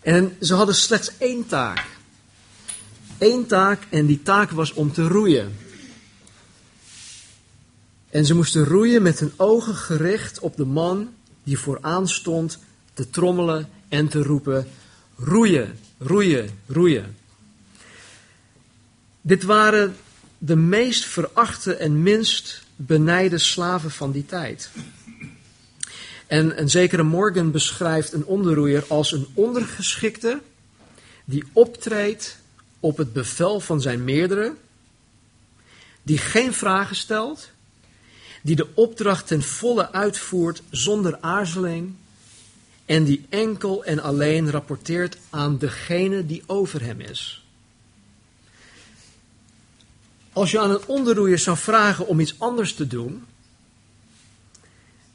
En 0.00 0.36
ze 0.40 0.54
hadden 0.54 0.74
slechts 0.74 1.12
één 1.18 1.46
taak. 1.46 1.86
Eén 3.18 3.46
taak 3.46 3.82
en 3.90 4.06
die 4.06 4.22
taak 4.22 4.50
was 4.50 4.72
om 4.72 4.92
te 4.92 5.08
roeien. 5.08 5.56
En 8.10 8.26
ze 8.26 8.34
moesten 8.34 8.64
roeien 8.64 9.02
met 9.02 9.18
hun 9.18 9.32
ogen 9.36 9.74
gericht 9.74 10.38
op 10.38 10.56
de 10.56 10.64
man 10.64 11.08
die 11.44 11.58
vooraan 11.58 12.08
stond 12.08 12.58
te 12.94 13.10
trommelen 13.10 13.68
en 13.88 14.08
te 14.08 14.22
roepen: 14.22 14.68
roeien, 15.16 15.78
roeien, 15.98 16.50
roeien. 16.66 17.16
Dit 19.20 19.42
waren 19.42 19.96
de 20.38 20.56
meest 20.56 21.04
verachte 21.04 21.74
en 21.74 22.02
minst 22.02 22.62
benijde 22.76 23.38
slaven 23.38 23.90
van 23.90 24.12
die 24.12 24.26
tijd. 24.26 24.70
En 26.26 26.60
een 26.60 26.70
zekere 26.70 27.02
Morgan 27.02 27.50
beschrijft 27.50 28.12
een 28.12 28.24
onderroeier 28.24 28.84
als 28.88 29.12
een 29.12 29.26
ondergeschikte 29.34 30.40
die 31.24 31.44
optreedt 31.52 32.38
op 32.80 32.96
het 32.96 33.12
bevel 33.12 33.60
van 33.60 33.80
zijn 33.80 34.04
meerdere, 34.04 34.54
die 36.02 36.18
geen 36.18 36.52
vragen 36.52 36.96
stelt, 36.96 37.50
die 38.42 38.56
de 38.56 38.68
opdracht 38.74 39.26
ten 39.26 39.42
volle 39.42 39.92
uitvoert 39.92 40.62
zonder 40.70 41.18
aarzeling 41.20 41.94
en 42.86 43.04
die 43.04 43.26
enkel 43.28 43.84
en 43.84 43.98
alleen 43.98 44.50
rapporteert 44.50 45.16
aan 45.30 45.58
degene 45.58 46.26
die 46.26 46.42
over 46.46 46.82
hem 46.82 47.00
is. 47.00 47.44
Als 50.32 50.50
je 50.50 50.60
aan 50.60 50.70
een 50.70 50.86
onderroeier 50.86 51.38
zou 51.38 51.56
vragen 51.56 52.06
om 52.06 52.20
iets 52.20 52.34
anders 52.38 52.74
te 52.74 52.86
doen, 52.86 53.24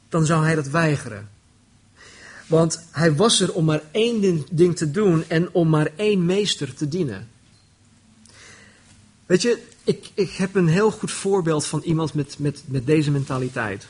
dan 0.08 0.26
zou 0.26 0.44
hij 0.44 0.54
dat 0.54 0.68
weigeren. 0.68 1.28
Want 2.46 2.84
hij 2.90 3.14
was 3.14 3.40
er 3.40 3.52
om 3.52 3.64
maar 3.64 3.82
één 3.90 4.44
ding 4.50 4.76
te 4.76 4.90
doen 4.90 5.24
en 5.28 5.52
om 5.52 5.68
maar 5.68 5.90
één 5.96 6.24
meester 6.24 6.74
te 6.74 6.88
dienen. 6.88 7.28
Weet 9.26 9.42
je, 9.42 9.62
ik, 9.88 10.10
ik 10.14 10.30
heb 10.30 10.54
een 10.54 10.68
heel 10.68 10.90
goed 10.90 11.10
voorbeeld 11.10 11.66
van 11.66 11.82
iemand 11.82 12.14
met, 12.14 12.38
met, 12.38 12.62
met 12.66 12.86
deze 12.86 13.10
mentaliteit. 13.10 13.86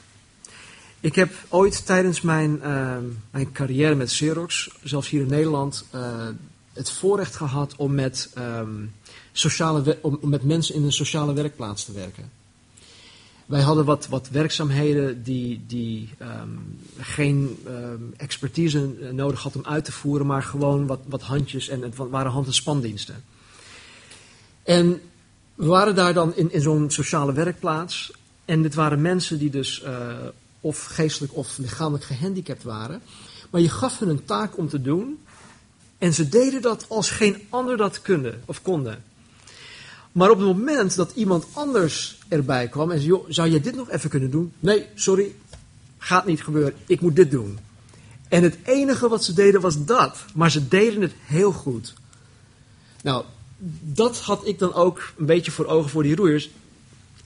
Ik 1.00 1.14
heb 1.14 1.32
ooit 1.48 1.86
tijdens 1.86 2.20
mijn, 2.20 2.60
uh, 2.62 2.96
mijn 3.30 3.52
carrière 3.52 3.94
met 3.94 4.08
Xerox, 4.08 4.70
zelfs 4.82 5.08
hier 5.08 5.20
in 5.20 5.28
Nederland, 5.28 5.84
uh, 5.94 6.28
het 6.72 6.90
voorrecht 6.90 7.36
gehad 7.36 7.76
om 7.76 7.94
met, 7.94 8.30
um, 8.38 8.92
sociale, 9.32 9.98
om, 10.00 10.18
met 10.22 10.42
mensen 10.42 10.74
in 10.74 10.82
een 10.82 10.92
sociale 10.92 11.32
werkplaats 11.32 11.84
te 11.84 11.92
werken. 11.92 12.30
Wij 13.46 13.60
hadden 13.60 13.84
wat, 13.84 14.06
wat 14.06 14.28
werkzaamheden 14.28 15.22
die, 15.22 15.64
die 15.66 16.08
um, 16.22 16.78
geen 16.98 17.58
expertise 18.16 18.94
nodig 19.12 19.42
had 19.42 19.56
om 19.56 19.64
uit 19.64 19.84
te 19.84 19.92
voeren, 19.92 20.26
maar 20.26 20.42
gewoon 20.42 20.86
wat, 20.86 21.00
wat 21.06 21.22
handjes 21.22 21.68
en 21.68 21.82
het 21.82 21.96
waren 21.96 22.32
hand- 22.32 22.46
en 22.46 22.54
spandiensten. 22.54 23.24
En 24.62 25.00
we 25.58 25.66
waren 25.66 25.94
daar 25.94 26.14
dan 26.14 26.36
in, 26.36 26.52
in 26.52 26.60
zo'n 26.60 26.90
sociale 26.90 27.32
werkplaats. 27.32 28.12
En 28.44 28.62
dit 28.62 28.74
waren 28.74 29.00
mensen 29.00 29.38
die 29.38 29.50
dus 29.50 29.82
uh, 29.84 30.16
of 30.60 30.84
geestelijk 30.84 31.36
of 31.36 31.58
lichamelijk 31.58 32.04
gehandicapt 32.04 32.62
waren. 32.62 33.02
Maar 33.50 33.60
je 33.60 33.68
gaf 33.68 33.98
hun 33.98 34.08
een 34.08 34.24
taak 34.24 34.58
om 34.58 34.68
te 34.68 34.82
doen. 34.82 35.18
En 35.98 36.14
ze 36.14 36.28
deden 36.28 36.62
dat 36.62 36.84
als 36.88 37.10
geen 37.10 37.36
ander 37.48 37.76
dat 37.76 38.02
kunde, 38.02 38.34
of 38.44 38.62
konden. 38.62 39.04
Maar 40.12 40.30
op 40.30 40.38
het 40.38 40.46
moment 40.46 40.96
dat 40.96 41.12
iemand 41.14 41.46
anders 41.52 42.18
erbij 42.28 42.68
kwam 42.68 42.90
en 42.90 42.96
zei: 42.96 43.08
joh, 43.08 43.24
zou 43.28 43.50
je 43.50 43.60
dit 43.60 43.76
nog 43.76 43.90
even 43.90 44.10
kunnen 44.10 44.30
doen? 44.30 44.52
Nee, 44.58 44.86
sorry, 44.94 45.34
gaat 45.98 46.26
niet 46.26 46.42
gebeuren. 46.42 46.74
Ik 46.86 47.00
moet 47.00 47.16
dit 47.16 47.30
doen. 47.30 47.58
En 48.28 48.42
het 48.42 48.56
enige 48.64 49.08
wat 49.08 49.24
ze 49.24 49.32
deden 49.32 49.60
was 49.60 49.84
dat. 49.84 50.18
Maar 50.34 50.50
ze 50.50 50.68
deden 50.68 51.02
het 51.02 51.12
heel 51.26 51.52
goed. 51.52 51.94
Nou, 53.02 53.24
dat 53.82 54.18
had 54.18 54.46
ik 54.46 54.58
dan 54.58 54.74
ook 54.74 55.12
een 55.16 55.26
beetje 55.26 55.50
voor 55.50 55.66
ogen 55.66 55.90
voor 55.90 56.02
die 56.02 56.16
roeiers. 56.16 56.50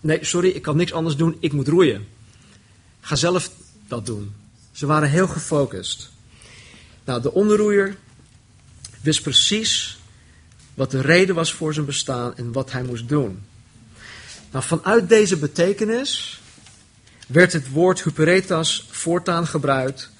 Nee, 0.00 0.24
sorry, 0.24 0.48
ik 0.48 0.62
kan 0.62 0.76
niks 0.76 0.92
anders 0.92 1.16
doen. 1.16 1.36
Ik 1.40 1.52
moet 1.52 1.68
roeien. 1.68 2.08
Ga 3.00 3.16
zelf 3.16 3.50
dat 3.88 4.06
doen. 4.06 4.34
Ze 4.72 4.86
waren 4.86 5.08
heel 5.08 5.28
gefocust. 5.28 6.10
Nou, 7.04 7.22
de 7.22 7.32
onderroeier 7.32 7.96
wist 9.00 9.22
precies 9.22 9.98
wat 10.74 10.90
de 10.90 11.00
reden 11.00 11.34
was 11.34 11.52
voor 11.52 11.74
zijn 11.74 11.86
bestaan 11.86 12.36
en 12.36 12.52
wat 12.52 12.72
hij 12.72 12.82
moest 12.82 13.08
doen. 13.08 13.42
Nou, 14.50 14.64
vanuit 14.64 15.08
deze 15.08 15.36
betekenis 15.36 16.40
werd 17.26 17.52
het 17.52 17.70
woord 17.70 18.02
huperetas 18.02 18.86
voortaan 18.90 19.46
gebruikt 19.46 20.10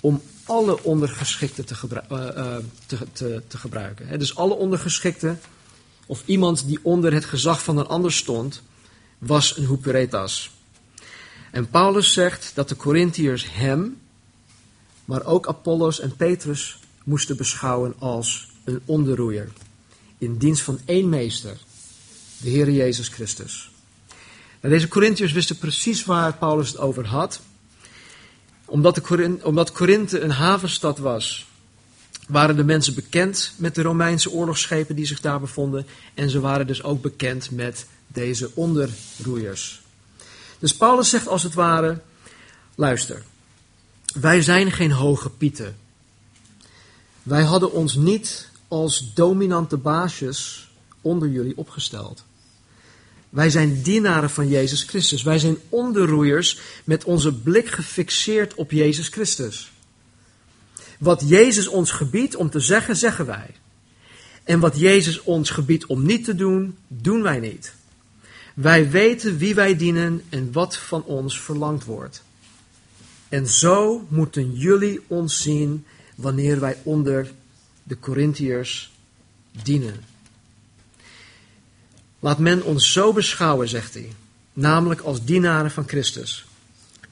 om 0.00 0.22
alle 0.50 0.82
ondergeschikten 0.82 1.64
te, 1.64 1.74
uh, 2.10 2.56
te, 2.86 2.98
te, 3.12 3.42
te 3.48 3.58
gebruiken. 3.58 4.18
dus 4.18 4.36
alle 4.36 4.54
ondergeschikten, 4.54 5.40
of 6.06 6.22
iemand 6.26 6.66
die 6.66 6.78
onder 6.82 7.12
het 7.12 7.24
gezag 7.24 7.62
van 7.62 7.78
een 7.78 7.86
ander 7.86 8.12
stond, 8.12 8.62
was 9.18 9.56
een 9.56 9.66
huperetas. 9.66 10.50
En 11.50 11.68
Paulus 11.68 12.12
zegt 12.12 12.52
dat 12.54 12.68
de 12.68 12.76
Corinthiërs 12.76 13.46
hem, 13.50 14.00
maar 15.04 15.24
ook 15.24 15.46
Apollos 15.46 16.00
en 16.00 16.16
Petrus 16.16 16.78
moesten 17.04 17.36
beschouwen 17.36 17.94
als 17.98 18.48
een 18.64 18.80
onderroeier. 18.84 19.48
In 20.18 20.36
dienst 20.36 20.62
van 20.62 20.80
één 20.84 21.08
meester, 21.08 21.56
de 22.38 22.50
Heer 22.50 22.70
Jezus 22.70 23.08
Christus. 23.08 23.70
En 24.60 24.70
deze 24.70 24.88
Corinthiërs 24.88 25.32
wisten 25.32 25.58
precies 25.58 26.04
waar 26.04 26.34
Paulus 26.34 26.68
het 26.68 26.78
over 26.78 27.06
had. 27.06 27.40
Omdat, 28.70 28.94
de 28.94 29.38
omdat 29.42 29.72
Korinthe 29.72 30.20
een 30.20 30.30
havenstad 30.30 30.98
was, 30.98 31.46
waren 32.28 32.56
de 32.56 32.64
mensen 32.64 32.94
bekend 32.94 33.52
met 33.56 33.74
de 33.74 33.82
Romeinse 33.82 34.30
oorlogsschepen 34.30 34.96
die 34.96 35.06
zich 35.06 35.20
daar 35.20 35.40
bevonden. 35.40 35.86
En 36.14 36.30
ze 36.30 36.40
waren 36.40 36.66
dus 36.66 36.82
ook 36.82 37.02
bekend 37.02 37.50
met 37.50 37.86
deze 38.06 38.50
onderroeiers. 38.54 39.82
Dus 40.58 40.76
Paulus 40.76 41.08
zegt 41.08 41.28
als 41.28 41.42
het 41.42 41.54
ware: 41.54 42.00
luister, 42.74 43.22
wij 44.14 44.42
zijn 44.42 44.72
geen 44.72 44.92
hoge 44.92 45.30
pieten. 45.30 45.76
Wij 47.22 47.42
hadden 47.42 47.72
ons 47.72 47.94
niet 47.94 48.48
als 48.68 49.14
dominante 49.14 49.76
baasjes 49.76 50.70
onder 51.00 51.28
jullie 51.28 51.56
opgesteld. 51.56 52.24
Wij 53.30 53.50
zijn 53.50 53.82
dienaren 53.82 54.30
van 54.30 54.48
Jezus 54.48 54.82
Christus. 54.82 55.22
Wij 55.22 55.38
zijn 55.38 55.56
onderroeiers 55.68 56.58
met 56.84 57.04
onze 57.04 57.34
blik 57.34 57.68
gefixeerd 57.68 58.54
op 58.54 58.70
Jezus 58.70 59.08
Christus. 59.08 59.72
Wat 60.98 61.22
Jezus 61.26 61.68
ons 61.68 61.90
gebiedt 61.90 62.36
om 62.36 62.50
te 62.50 62.60
zeggen, 62.60 62.96
zeggen 62.96 63.26
wij. 63.26 63.54
En 64.44 64.60
wat 64.60 64.78
Jezus 64.78 65.22
ons 65.22 65.50
gebiedt 65.50 65.86
om 65.86 66.06
niet 66.06 66.24
te 66.24 66.34
doen, 66.34 66.76
doen 66.88 67.22
wij 67.22 67.38
niet. 67.38 67.74
Wij 68.54 68.90
weten 68.90 69.36
wie 69.36 69.54
wij 69.54 69.76
dienen 69.76 70.22
en 70.28 70.52
wat 70.52 70.76
van 70.76 71.04
ons 71.04 71.40
verlangd 71.40 71.84
wordt. 71.84 72.22
En 73.28 73.46
zo 73.46 74.06
moeten 74.08 74.52
jullie 74.52 75.00
ons 75.06 75.42
zien 75.42 75.84
wanneer 76.14 76.60
wij 76.60 76.76
onder 76.82 77.30
de 77.82 77.98
Corinthiërs 77.98 78.92
dienen. 79.62 80.09
Laat 82.20 82.38
men 82.38 82.62
ons 82.62 82.92
zo 82.92 83.12
beschouwen, 83.12 83.68
zegt 83.68 83.94
hij, 83.94 84.12
namelijk 84.52 85.00
als 85.00 85.24
dienaren 85.24 85.70
van 85.70 85.88
Christus 85.88 86.44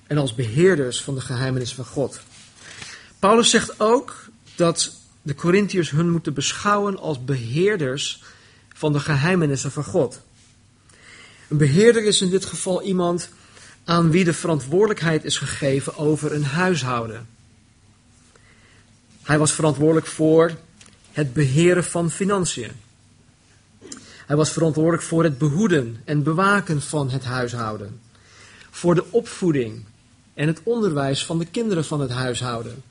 en 0.07 0.19
als 0.19 0.35
beheerders 0.35 1.03
van 1.03 1.15
de 1.15 1.21
geheimenissen 1.21 1.77
van 1.77 1.85
God. 1.85 2.21
Paulus 3.19 3.51
zegt 3.51 3.81
ook 3.81 4.25
dat 4.55 4.93
de 5.23 5.35
Corinthiërs 5.35 5.91
hun 5.91 6.11
moeten 6.11 6.35
beschouwen 6.35 6.99
als 6.99 7.25
beheerders 7.25 8.23
van 8.75 8.93
de 8.93 9.01
geheimenissen 9.01 9.73
van 9.73 9.85
God. 9.85 10.21
Een 11.49 11.57
beheerder 11.57 12.05
is 12.05 12.21
in 12.21 12.31
dit 12.31 12.45
geval 12.45 12.83
iemand 12.83 13.29
aan 13.85 14.11
wie 14.11 14.25
de 14.25 14.35
verantwoordelijkheid 14.35 15.25
is 15.25 15.39
gegeven 15.39 15.97
over 15.97 16.33
een 16.33 16.45
huishouden. 16.45 17.29
Hij 19.23 19.39
was 19.39 19.53
verantwoordelijk 19.53 20.07
voor 20.07 20.57
het 21.13 21.33
beheren 21.33 21.85
van 21.85 22.11
financiën. 22.11 22.73
Hij 24.29 24.37
was 24.37 24.53
verantwoordelijk 24.53 25.03
voor 25.03 25.25
het 25.25 25.39
behoeden 25.39 26.01
en 26.05 26.23
bewaken 26.23 26.83
van 26.83 27.11
het 27.11 27.25
huishouden. 27.25 28.01
Voor 28.71 28.95
de 28.95 29.05
opvoeding 29.11 29.85
en 30.35 30.47
het 30.47 30.61
onderwijs 30.63 31.25
van 31.25 31.39
de 31.39 31.47
kinderen 31.47 31.85
van 31.85 32.01
het 32.01 32.11
huishouden. 32.11 32.83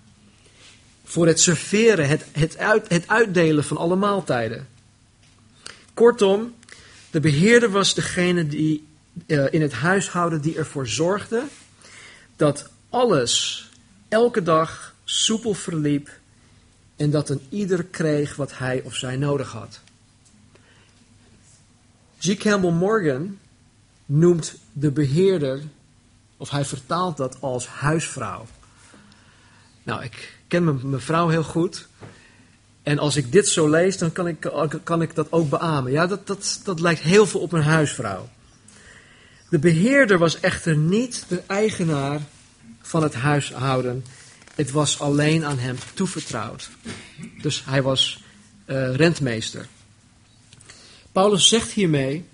Voor 1.04 1.28
het 1.28 1.40
serveren, 1.40 2.08
het, 2.08 2.26
het, 2.32 2.58
uit, 2.58 2.90
het 2.90 3.08
uitdelen 3.08 3.64
van 3.64 3.78
alle 3.78 3.96
maaltijden. 3.96 4.68
Kortom, 5.94 6.56
de 7.12 7.20
beheerder 7.20 7.70
was 7.70 7.94
degene 7.94 8.48
die 8.48 8.88
uh, 9.28 9.54
in 9.54 9.62
het 9.62 9.74
huishouden 9.74 10.42
die 10.42 10.58
ervoor 10.58 10.88
zorgde 10.88 11.44
dat 12.36 12.70
alles 12.90 13.70
elke 14.08 14.44
dag 14.44 14.96
soepel 15.04 15.54
verliep 15.54 16.10
en 16.96 17.10
dat 17.10 17.30
een 17.30 17.42
ieder 17.50 17.84
kreeg 17.84 18.36
wat 18.36 18.58
hij 18.58 18.82
of 18.84 18.96
zij 18.96 19.16
nodig 19.16 19.52
had. 19.52 19.80
G. 22.20 22.36
Campbell 22.36 22.72
Morgan 22.72 23.38
noemt 24.06 24.56
de 24.74 24.92
beheerder, 24.92 25.62
of 26.38 26.50
hij 26.50 26.66
vertaalt 26.66 27.18
dat 27.18 27.42
als 27.42 27.68
huisvrouw. 27.68 28.46
Nou, 29.84 30.04
ik 30.04 30.38
ken 30.48 30.64
mijn 30.90 31.02
vrouw 31.02 31.28
heel 31.28 31.44
goed. 31.44 31.88
En 32.84 33.00
als 33.00 33.16
ik 33.16 33.32
dit 33.32 33.48
zo 33.48 33.70
lees, 33.70 33.98
dan 33.98 34.12
kan 34.12 34.28
ik, 34.28 34.50
kan 34.84 35.02
ik 35.02 35.16
dat 35.16 35.32
ook 35.32 35.50
beamen. 35.50 35.92
Ja, 35.92 36.08
dat, 36.08 36.28
dat, 36.28 36.62
dat 36.64 36.80
lijkt 36.80 37.02
heel 37.02 37.26
veel 37.26 37.40
op 37.40 37.52
een 37.52 37.64
huisvrouw. 37.64 38.30
De 39.50 39.60
beheerder 39.60 40.18
was 40.18 40.40
echter 40.40 40.78
niet 40.78 41.26
de 41.28 41.44
eigenaar 41.48 42.22
van 42.82 43.04
het 43.04 43.14
huishouden. 43.14 44.06
Het 44.56 44.72
was 44.72 45.00
alleen 45.00 45.46
aan 45.46 45.58
hem 45.58 45.76
toevertrouwd. 45.94 46.70
Dus 47.42 47.66
hij 47.66 47.82
was 47.82 48.24
uh, 48.66 48.96
rentmeester. 48.96 49.68
Paulus 51.18 51.48
zegt 51.48 51.72
hiermee 51.72 52.26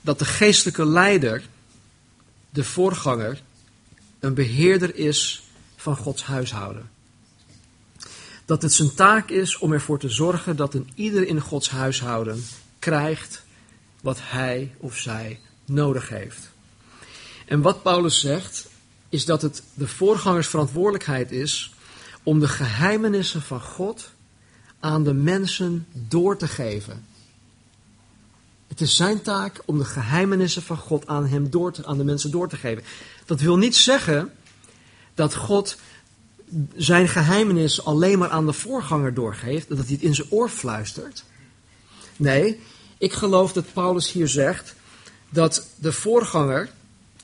dat 0.00 0.18
de 0.18 0.24
geestelijke 0.24 0.86
leider, 0.86 1.48
de 2.50 2.64
voorganger, 2.64 3.42
een 4.20 4.34
beheerder 4.34 4.94
is 4.94 5.42
van 5.76 5.96
Gods 5.96 6.24
huishouden. 6.24 6.90
Dat 8.44 8.62
het 8.62 8.72
zijn 8.72 8.94
taak 8.94 9.30
is 9.30 9.58
om 9.58 9.72
ervoor 9.72 9.98
te 9.98 10.08
zorgen 10.08 10.56
dat 10.56 10.74
een 10.74 10.90
ieder 10.94 11.26
in 11.26 11.40
Gods 11.40 11.70
huishouden 11.70 12.44
krijgt 12.78 13.42
wat 14.00 14.18
hij 14.22 14.74
of 14.76 14.96
zij 14.96 15.40
nodig 15.64 16.08
heeft. 16.08 16.50
En 17.46 17.60
wat 17.60 17.82
Paulus 17.82 18.20
zegt, 18.20 18.68
is 19.08 19.24
dat 19.24 19.42
het 19.42 19.62
de 19.74 19.88
voorgangers 19.88 20.46
verantwoordelijkheid 20.46 21.32
is 21.32 21.74
om 22.22 22.40
de 22.40 22.48
geheimenissen 22.48 23.42
van 23.42 23.60
God 23.60 24.10
aan 24.80 25.04
de 25.04 25.14
mensen 25.14 25.86
door 25.92 26.36
te 26.36 26.48
geven. 26.48 27.14
Het 28.76 28.88
is 28.88 28.96
zijn 28.96 29.22
taak 29.22 29.62
om 29.64 29.78
de 29.78 29.84
geheimenissen 29.84 30.62
van 30.62 30.76
God 30.76 31.06
aan, 31.06 31.26
hem 31.26 31.50
door 31.50 31.72
te, 31.72 31.86
aan 31.86 31.98
de 31.98 32.04
mensen 32.04 32.30
door 32.30 32.48
te 32.48 32.56
geven. 32.56 32.82
Dat 33.24 33.40
wil 33.40 33.56
niet 33.56 33.76
zeggen 33.76 34.32
dat 35.14 35.34
God 35.34 35.76
zijn 36.74 37.08
geheimenissen 37.08 37.84
alleen 37.84 38.18
maar 38.18 38.28
aan 38.28 38.46
de 38.46 38.52
voorganger 38.52 39.14
doorgeeft, 39.14 39.68
dat 39.68 39.78
hij 39.78 39.86
het 39.90 40.02
in 40.02 40.14
zijn 40.14 40.30
oor 40.30 40.48
fluistert. 40.48 41.24
Nee, 42.16 42.60
ik 42.98 43.12
geloof 43.12 43.52
dat 43.52 43.72
Paulus 43.72 44.12
hier 44.12 44.28
zegt 44.28 44.74
dat 45.28 45.66
de 45.76 45.92
voorganger 45.92 46.70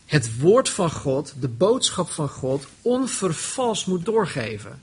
het 0.07 0.39
woord 0.39 0.69
van 0.69 0.91
God, 0.91 1.35
de 1.41 1.49
boodschap 1.49 2.11
van 2.11 2.29
God, 2.29 2.67
onvervalst 2.83 3.87
moet 3.87 4.05
doorgeven. 4.05 4.83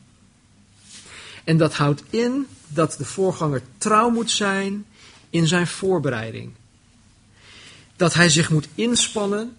En 1.44 1.58
dat 1.58 1.74
houdt 1.74 2.04
in 2.10 2.48
dat 2.68 2.96
de 2.98 3.06
voorganger 3.06 3.62
trouw 3.78 4.10
moet 4.10 4.32
zijn 4.32 4.86
in 5.30 5.48
zijn 5.48 5.68
voorbereiding. 5.68 6.58
Dat 8.00 8.14
hij 8.14 8.30
zich 8.30 8.50
moet 8.50 8.68
inspannen, 8.76 9.58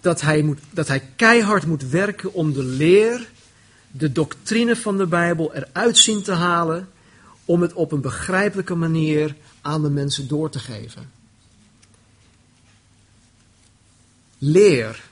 dat 0.00 0.20
hij, 0.20 0.42
moet, 0.42 0.58
dat 0.70 0.88
hij 0.88 1.02
keihard 1.16 1.66
moet 1.66 1.88
werken 1.88 2.32
om 2.32 2.52
de 2.52 2.62
leer, 2.62 3.30
de 3.90 4.12
doctrine 4.12 4.76
van 4.76 4.98
de 4.98 5.06
Bijbel 5.06 5.54
eruit 5.54 5.98
zien 5.98 6.22
te 6.22 6.32
halen, 6.32 6.88
om 7.44 7.62
het 7.62 7.72
op 7.72 7.92
een 7.92 8.00
begrijpelijke 8.00 8.74
manier 8.74 9.34
aan 9.60 9.82
de 9.82 9.90
mensen 9.90 10.28
door 10.28 10.50
te 10.50 10.58
geven. 10.58 11.10
Leer, 14.38 15.02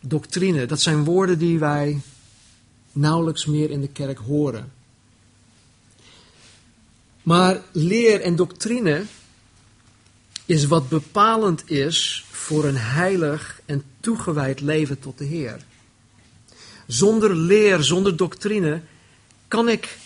doctrine, 0.00 0.66
dat 0.66 0.80
zijn 0.80 1.04
woorden 1.04 1.38
die 1.38 1.58
wij 1.58 2.00
nauwelijks 2.92 3.46
meer 3.46 3.70
in 3.70 3.80
de 3.80 3.88
kerk 3.88 4.18
horen. 4.18 4.72
Maar 7.22 7.60
leer 7.72 8.20
en 8.20 8.36
doctrine 8.36 9.04
is 10.48 10.64
wat 10.64 10.88
bepalend 10.88 11.70
is 11.70 12.24
voor 12.30 12.64
een 12.64 12.76
heilig 12.76 13.60
en 13.66 13.82
toegewijd 14.00 14.60
leven 14.60 14.98
tot 14.98 15.18
de 15.18 15.24
Heer. 15.24 15.60
Zonder 16.86 17.36
leer, 17.36 17.82
zonder 17.82 18.16
doctrine 18.16 18.80
kan 19.48 19.68
ik 19.68 19.98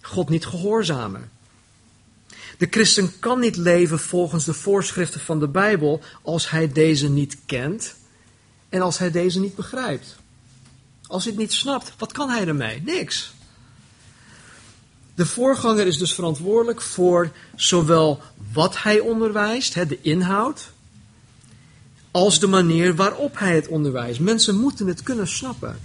God 0.00 0.28
niet 0.28 0.46
gehoorzamen. 0.46 1.30
De 2.58 2.66
christen 2.70 3.18
kan 3.18 3.40
niet 3.40 3.56
leven 3.56 3.98
volgens 3.98 4.44
de 4.44 4.54
voorschriften 4.54 5.20
van 5.20 5.40
de 5.40 5.48
Bijbel 5.48 6.00
als 6.22 6.50
hij 6.50 6.72
deze 6.72 7.08
niet 7.08 7.36
kent 7.46 7.94
en 8.68 8.80
als 8.80 8.98
hij 8.98 9.10
deze 9.10 9.40
niet 9.40 9.54
begrijpt. 9.54 10.16
Als 11.06 11.24
hij 11.24 11.32
het 11.32 11.40
niet 11.40 11.52
snapt, 11.52 11.92
wat 11.98 12.12
kan 12.12 12.28
hij 12.28 12.46
ermee? 12.46 12.82
Niks. 12.82 13.32
De 15.20 15.26
voorganger 15.26 15.86
is 15.86 15.98
dus 15.98 16.14
verantwoordelijk 16.14 16.80
voor 16.80 17.30
zowel 17.56 18.20
wat 18.52 18.82
hij 18.82 19.00
onderwijst, 19.00 19.74
de 19.88 19.98
inhoud, 20.00 20.70
als 22.10 22.40
de 22.40 22.46
manier 22.46 22.94
waarop 22.94 23.38
hij 23.38 23.54
het 23.54 23.68
onderwijst. 23.68 24.20
Mensen 24.20 24.56
moeten 24.56 24.86
het 24.86 25.02
kunnen 25.02 25.28
snappen. 25.28 25.78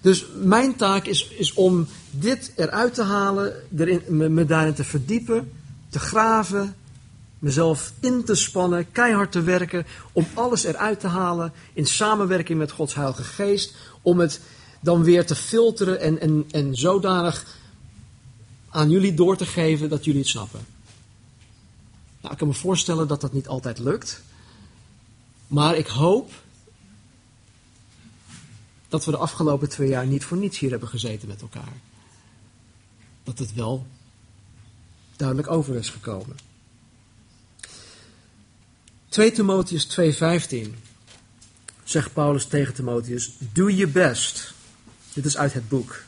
Dus 0.00 0.26
mijn 0.34 0.76
taak 0.76 1.06
is, 1.06 1.28
is 1.28 1.52
om 1.52 1.86
dit 2.10 2.52
eruit 2.56 2.94
te 2.94 3.02
halen, 3.02 3.54
erin, 3.76 4.02
me, 4.08 4.28
me 4.28 4.44
daarin 4.44 4.74
te 4.74 4.84
verdiepen, 4.84 5.52
te 5.88 5.98
graven, 5.98 6.76
mezelf 7.38 7.92
in 8.00 8.24
te 8.24 8.34
spannen, 8.34 8.92
keihard 8.92 9.32
te 9.32 9.42
werken, 9.42 9.86
om 10.12 10.26
alles 10.34 10.64
eruit 10.64 11.00
te 11.00 11.08
halen 11.08 11.52
in 11.72 11.86
samenwerking 11.86 12.58
met 12.58 12.70
Gods 12.70 12.94
Heilige 12.94 13.22
Geest, 13.22 13.74
om 14.02 14.18
het 14.18 14.40
dan 14.80 15.04
weer 15.04 15.26
te 15.26 15.34
filteren 15.34 16.00
en, 16.00 16.20
en, 16.20 16.44
en 16.50 16.74
zodanig 16.74 17.62
aan 18.74 18.90
jullie 18.90 19.14
door 19.14 19.36
te 19.36 19.46
geven 19.46 19.88
dat 19.88 20.04
jullie 20.04 20.20
het 20.20 20.28
snappen. 20.28 20.66
Nou, 22.20 22.32
ik 22.32 22.38
kan 22.38 22.48
me 22.48 22.54
voorstellen 22.54 23.08
dat 23.08 23.20
dat 23.20 23.32
niet 23.32 23.48
altijd 23.48 23.78
lukt, 23.78 24.22
maar 25.46 25.76
ik 25.76 25.86
hoop 25.86 26.30
dat 28.88 29.04
we 29.04 29.10
de 29.10 29.16
afgelopen 29.16 29.68
twee 29.68 29.88
jaar 29.88 30.06
niet 30.06 30.24
voor 30.24 30.36
niets 30.36 30.58
hier 30.58 30.70
hebben 30.70 30.88
gezeten 30.88 31.28
met 31.28 31.40
elkaar. 31.40 31.72
Dat 33.22 33.38
het 33.38 33.54
wel 33.54 33.86
duidelijk 35.16 35.50
over 35.50 35.74
is 35.74 35.90
gekomen. 35.90 36.36
2 39.08 39.32
Timotheus 39.32 39.86
2:15 39.86 40.74
zegt 41.84 42.12
Paulus 42.12 42.46
tegen 42.46 42.74
Timotheus: 42.74 43.32
Doe 43.38 43.76
je 43.76 43.86
best. 43.86 44.54
Dit 45.12 45.24
is 45.24 45.36
uit 45.36 45.52
het 45.52 45.68
boek. 45.68 46.04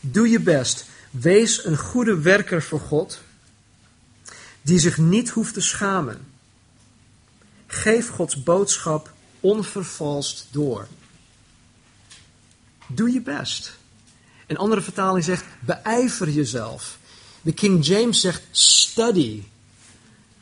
Doe 0.00 0.28
je 0.28 0.40
best. 0.40 0.90
Wees 1.12 1.64
een 1.64 1.76
goede 1.76 2.20
werker 2.20 2.62
voor 2.62 2.80
God, 2.80 3.20
die 4.62 4.78
zich 4.78 4.98
niet 4.98 5.30
hoeft 5.30 5.54
te 5.54 5.60
schamen. 5.60 6.26
Geef 7.66 8.08
Gods 8.08 8.42
boodschap 8.42 9.12
onvervalst 9.40 10.46
door. 10.50 10.88
Doe 12.86 13.12
je 13.12 13.20
best. 13.20 13.76
Een 14.46 14.56
andere 14.56 14.80
vertaling 14.80 15.24
zegt: 15.24 15.44
beijver 15.60 16.28
jezelf. 16.30 16.98
De 17.42 17.52
King 17.52 17.86
James 17.86 18.20
zegt: 18.20 18.42
study. 18.50 19.42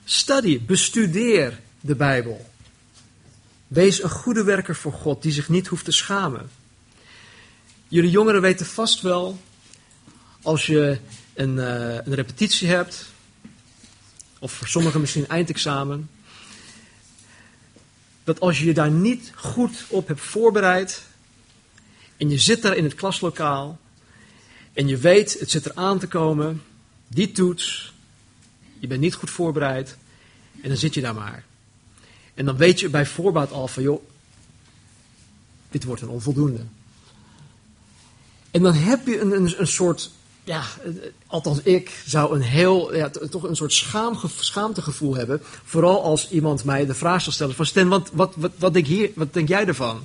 Study, 0.05 0.61
bestudeer 0.61 1.61
de 1.81 1.95
Bijbel. 1.95 2.51
Wees 3.67 4.03
een 4.03 4.11
goede 4.11 4.45
werker 4.45 4.77
voor 4.77 4.93
God 4.93 5.23
die 5.23 5.33
zich 5.33 5.49
niet 5.49 5.67
hoeft 5.67 5.85
te 5.85 5.93
schamen. 5.93 6.51
Jullie 7.89 8.11
jongeren 8.11 8.41
weten 8.41 8.67
vast 8.67 9.01
wel, 9.01 9.41
als 10.43 10.67
je 10.67 10.99
een, 11.35 11.57
uh, 11.57 11.95
een 11.95 12.15
repetitie 12.15 12.69
hebt, 12.69 13.07
of 14.39 14.53
voor 14.53 14.69
sommigen 14.69 15.01
misschien 15.01 15.29
eindexamen, 15.29 16.11
dat 18.25 18.41
als 18.41 18.59
je 18.59 18.65
je 18.65 18.75
daar 18.75 18.91
niet 18.91 19.33
goed 19.35 19.85
op 19.89 20.09
hebt 20.09 20.21
voorbereid, 20.21 21.03
en 22.17 22.31
je 22.31 22.39
zit 22.39 22.63
daar 22.63 22.77
in 22.77 22.85
het 22.85 22.95
klaslokaal, 22.95 23.79
en 24.73 24.89
je 24.89 24.97
weet, 24.97 25.39
het 25.39 25.51
zit 25.51 25.65
er 25.65 25.75
aan 25.75 25.99
te 25.99 26.09
komen, 26.09 26.63
die 27.09 27.33
toets, 27.33 27.93
je 28.79 28.87
bent 28.87 29.01
niet 29.01 29.15
goed 29.15 29.31
voorbereid, 29.31 29.97
en 30.63 30.69
dan 30.69 30.79
zit 30.79 30.95
je 30.95 31.01
daar 31.01 31.15
maar. 31.15 31.45
En 32.35 32.45
dan 32.45 32.57
weet 32.57 32.81
je 32.81 32.89
bij 32.89 33.07
voorbaat 33.07 33.53
al 33.53 33.69
van, 33.69 33.83
joh, 33.83 34.03
dit 35.71 35.85
wordt 35.85 36.03
een 36.03 36.09
onvoldoende. 36.09 36.65
En 38.51 38.63
dan 38.63 38.75
heb 38.75 39.07
je 39.07 39.21
een, 39.21 39.33
een, 39.33 39.61
een 39.61 39.67
soort, 39.67 40.11
ja, 40.51 40.65
althans 41.27 41.61
ik 41.63 42.03
zou 42.07 42.35
een 42.35 42.43
heel, 42.43 42.95
ja, 42.95 43.11
toch 43.11 43.43
een 43.43 43.57
soort 43.57 43.83
schaamtegevoel 44.39 45.17
hebben. 45.17 45.41
Vooral 45.65 46.03
als 46.03 46.31
iemand 46.31 46.65
mij 46.65 46.87
de 46.87 46.95
vraag 46.95 47.23
zal 47.23 47.33
stellen 47.33 47.55
van, 47.55 47.67
Stan, 47.67 47.89
wat, 47.89 48.11
wat, 48.13 48.35
wat, 48.37 48.53
wat, 48.59 48.73
denk, 48.73 48.87
hier, 48.87 49.11
wat 49.15 49.35
denk 49.35 49.49
jij 49.49 49.67
ervan? 49.67 50.03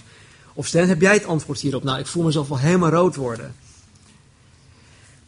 Of 0.53 0.67
Stan, 0.67 0.87
heb 0.87 1.01
jij 1.01 1.13
het 1.13 1.25
antwoord 1.25 1.59
hierop? 1.59 1.83
Nou, 1.83 1.99
ik 1.99 2.07
voel 2.07 2.23
mezelf 2.23 2.47
wel 2.47 2.57
helemaal 2.57 2.89
rood 2.89 3.15
worden. 3.15 3.55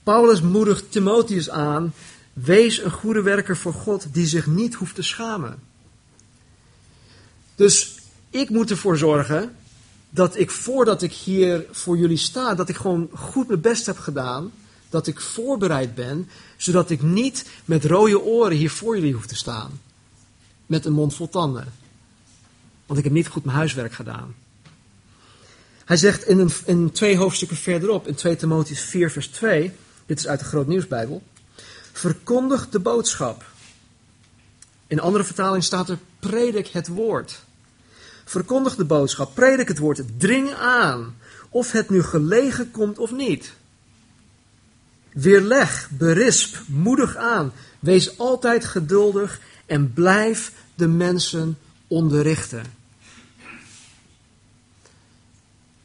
Paulus 0.04 0.42
moedigt 0.42 0.92
Timotheus 0.92 1.50
aan, 1.50 1.94
wees 2.34 2.78
een 2.84 2.92
goede 2.92 3.22
werker 3.22 3.58
voor 3.58 3.74
God 3.74 4.06
die 4.12 4.26
zich 4.26 4.48
niet 4.48 4.74
hoeft 4.74 4.96
te 4.96 5.04
schamen. 5.04 5.60
Dus 7.56 7.96
ik 8.30 8.50
moet 8.50 8.70
ervoor 8.70 8.98
zorgen 8.98 9.56
dat 10.10 10.38
ik 10.38 10.52
voordat 10.52 11.02
ik 11.02 11.14
hier 11.14 11.66
voor 11.72 11.98
jullie 11.98 12.18
sta, 12.18 12.56
dat 12.56 12.70
ik 12.70 12.76
gewoon 12.76 13.10
goed 13.14 13.48
mijn 13.48 13.62
best 13.62 13.86
heb 13.86 13.98
gedaan. 13.98 14.52
Dat 14.90 15.08
ik 15.08 15.22
voorbereid 15.22 15.96
ben, 15.96 16.30
zodat 16.58 16.90
ik 16.90 17.02
niet 17.02 17.50
met 17.66 17.86
rode 17.86 18.22
oren 18.22 18.58
hier 18.58 18.72
voor 18.72 18.96
jullie 18.96 19.14
hoef 19.14 19.26
te 19.26 19.36
staan. 19.36 19.82
Met 20.66 20.86
een 20.86 20.94
mond 20.94 21.14
vol 21.16 21.30
tanden. 21.30 21.74
Want 22.86 23.00
ik 23.00 23.06
heb 23.06 23.14
niet 23.14 23.28
goed 23.28 23.46
mijn 23.46 23.58
huiswerk 23.58 23.94
gedaan. 23.94 24.36
Hij 25.86 25.98
zegt 25.98 26.28
in, 26.28 26.40
een, 26.40 26.52
in 26.66 26.92
twee 26.92 27.18
hoofdstukken 27.18 27.58
verderop, 27.58 28.08
in 28.08 28.16
2 28.16 28.36
Timotheus 28.36 28.82
4, 28.82 29.12
vers 29.12 29.28
2, 29.28 29.72
dit 30.06 30.20
is 30.20 30.28
uit 30.28 30.40
de 30.40 30.46
Groot 30.46 30.68
Nieuwsbijbel. 30.68 31.22
Verkondig 31.92 32.70
de 32.70 32.80
boodschap. 32.80 33.46
In 34.88 35.00
andere 35.00 35.24
vertaling 35.24 35.64
staat 35.64 35.90
er: 35.90 35.98
predik 36.20 36.68
het 36.68 36.88
woord. 36.88 37.40
Verkondig 38.26 38.76
de 38.76 38.86
boodschap, 38.86 39.36
predik 39.36 39.68
het 39.68 39.78
woord, 39.78 40.02
dring 40.18 40.54
aan, 40.54 41.16
of 41.50 41.72
het 41.72 41.90
nu 41.90 42.04
gelegen 42.04 42.72
komt 42.72 42.98
of 43.00 43.12
niet. 43.12 43.54
Weerleg, 45.18 45.90
berisp, 45.92 46.58
moedig 46.68 47.16
aan, 47.16 47.52
wees 47.80 48.18
altijd 48.18 48.66
geduldig 48.66 49.42
en 49.66 49.94
blijf 49.94 50.52
de 50.76 50.88
mensen 50.88 51.58
onderrichten. 51.88 52.64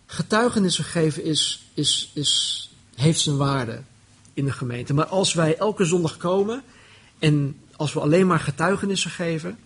Getuigenissen 0.06 0.84
geven 0.84 1.24
is, 1.24 1.66
is, 1.74 2.10
is, 2.14 2.70
heeft 2.94 3.20
zijn 3.20 3.36
waarde 3.36 3.82
in 4.34 4.44
de 4.44 4.52
gemeente. 4.52 4.94
Maar 4.94 5.06
als 5.06 5.34
wij 5.34 5.56
elke 5.56 5.84
zondag 5.84 6.16
komen 6.16 6.62
en 7.18 7.56
als 7.76 7.92
we 7.92 8.00
alleen 8.00 8.26
maar 8.26 8.40
getuigenissen 8.40 9.10
geven, 9.10 9.58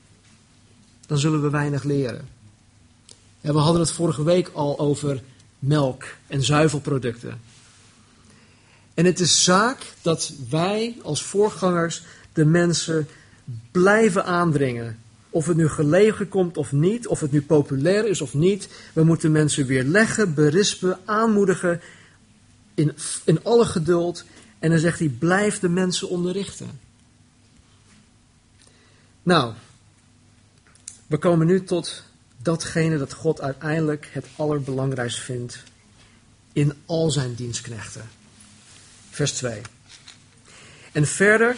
dan 1.07 1.19
zullen 1.19 1.43
we 1.43 1.51
weinig 1.51 1.83
leren. 1.83 2.29
We 3.41 3.59
hadden 3.59 3.81
het 3.81 3.93
vorige 3.93 4.23
week 4.23 4.49
al 4.49 4.79
over 4.79 5.23
melk 5.59 6.05
en 6.27 6.43
zuivelproducten. 6.43 7.41
En 8.97 9.05
het 9.05 9.21
is 9.21 9.45
zaak 9.45 9.93
dat 10.03 10.33
wij 10.51 10.97
als 11.03 11.23
voorgangers 11.23 12.03
de 12.33 12.45
mensen 12.45 13.09
blijven 13.71 14.25
aandringen. 14.25 14.99
Of 15.31 15.47
het 15.47 15.57
nu 15.57 15.69
gelegen 15.69 16.29
komt 16.29 16.57
of 16.57 16.73
niet, 16.73 17.07
of 17.07 17.21
het 17.21 17.33
nu 17.33 17.43
populair 17.43 18.09
is 18.09 18.21
of 18.21 18.35
niet. 18.35 18.69
We 18.93 19.05
moeten 19.05 19.33
mensen 19.33 19.67
weer 19.67 19.85
leggen, 19.85 20.35
berispen, 20.35 20.99
aanmoedigen 21.05 21.81
in, 22.75 22.93
in 23.25 23.45
alle 23.45 23.65
geduld. 23.65 24.25
En 24.59 24.71
dan 24.71 24.79
zegt 24.79 24.99
hij, 24.99 25.09
blijf 25.09 25.59
de 25.59 25.69
mensen 25.69 26.09
onderrichten. 26.09 26.81
Nou, 29.23 29.55
we 31.07 31.19
komen 31.19 31.47
nu 31.47 31.65
tot 31.65 32.03
datgene 32.43 32.99
dat 32.99 33.13
God 33.13 33.41
uiteindelijk 33.41 34.09
het 34.13 34.27
allerbelangrijkst 34.37 35.21
vindt 35.21 35.63
in 36.53 36.73
al 36.87 37.11
zijn 37.11 37.35
dienstknechten. 37.35 38.16
Vers 39.17 39.33
2. 39.33 39.61
En 40.93 41.07
verder 41.07 41.57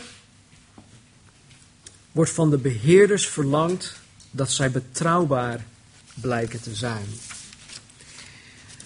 wordt 2.12 2.30
van 2.30 2.50
de 2.50 2.58
beheerders 2.58 3.26
verlangd 3.26 3.94
dat 4.30 4.50
zij 4.50 4.70
betrouwbaar 4.70 5.64
blijken 6.14 6.60
te 6.60 6.74
zijn. 6.74 7.06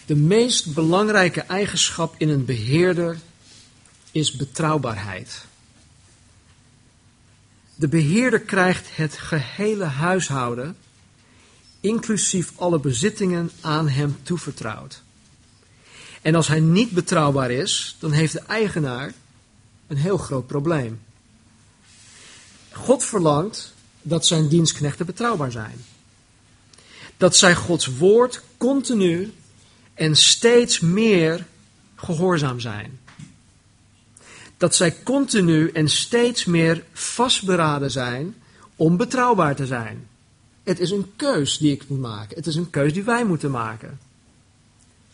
De 0.06 0.14
meest 0.14 0.74
belangrijke 0.74 1.40
eigenschap 1.40 2.14
in 2.18 2.28
een 2.28 2.44
beheerder 2.44 3.18
is 4.10 4.36
betrouwbaarheid. 4.36 5.44
De 7.74 7.88
beheerder 7.88 8.40
krijgt 8.40 8.96
het 8.96 9.18
gehele 9.18 9.84
huishouden 9.84 10.76
inclusief 11.80 12.52
alle 12.56 12.78
bezittingen, 12.78 13.50
aan 13.60 13.88
hem 13.88 14.16
toevertrouwd. 14.22 15.02
En 16.22 16.34
als 16.34 16.48
hij 16.48 16.60
niet 16.60 16.90
betrouwbaar 16.90 17.50
is, 17.50 17.96
dan 17.98 18.12
heeft 18.12 18.32
de 18.32 18.40
eigenaar 18.40 19.12
een 19.86 19.96
heel 19.96 20.18
groot 20.18 20.46
probleem. 20.46 21.00
God 22.72 23.04
verlangt 23.04 23.74
dat 24.02 24.26
zijn 24.26 24.48
dienstknechten 24.48 25.06
betrouwbaar 25.06 25.52
zijn. 25.52 25.84
Dat 27.16 27.36
zij 27.36 27.54
Gods 27.54 27.86
woord 27.86 28.42
continu 28.56 29.32
en 29.94 30.16
steeds 30.16 30.80
meer 30.80 31.46
gehoorzaam 31.94 32.60
zijn. 32.60 33.00
Dat 34.56 34.74
zij 34.74 35.02
continu 35.02 35.70
en 35.70 35.88
steeds 35.88 36.44
meer 36.44 36.84
vastberaden 36.92 37.90
zijn 37.90 38.34
om 38.76 38.96
betrouwbaar 38.96 39.56
te 39.56 39.66
zijn. 39.66 40.08
Het 40.62 40.78
is 40.78 40.90
een 40.90 41.12
keus 41.16 41.58
die 41.58 41.72
ik 41.72 41.88
moet 41.88 42.00
maken. 42.00 42.36
Het 42.36 42.46
is 42.46 42.56
een 42.56 42.70
keus 42.70 42.92
die 42.92 43.02
wij 43.02 43.24
moeten 43.24 43.50
maken. 43.50 43.98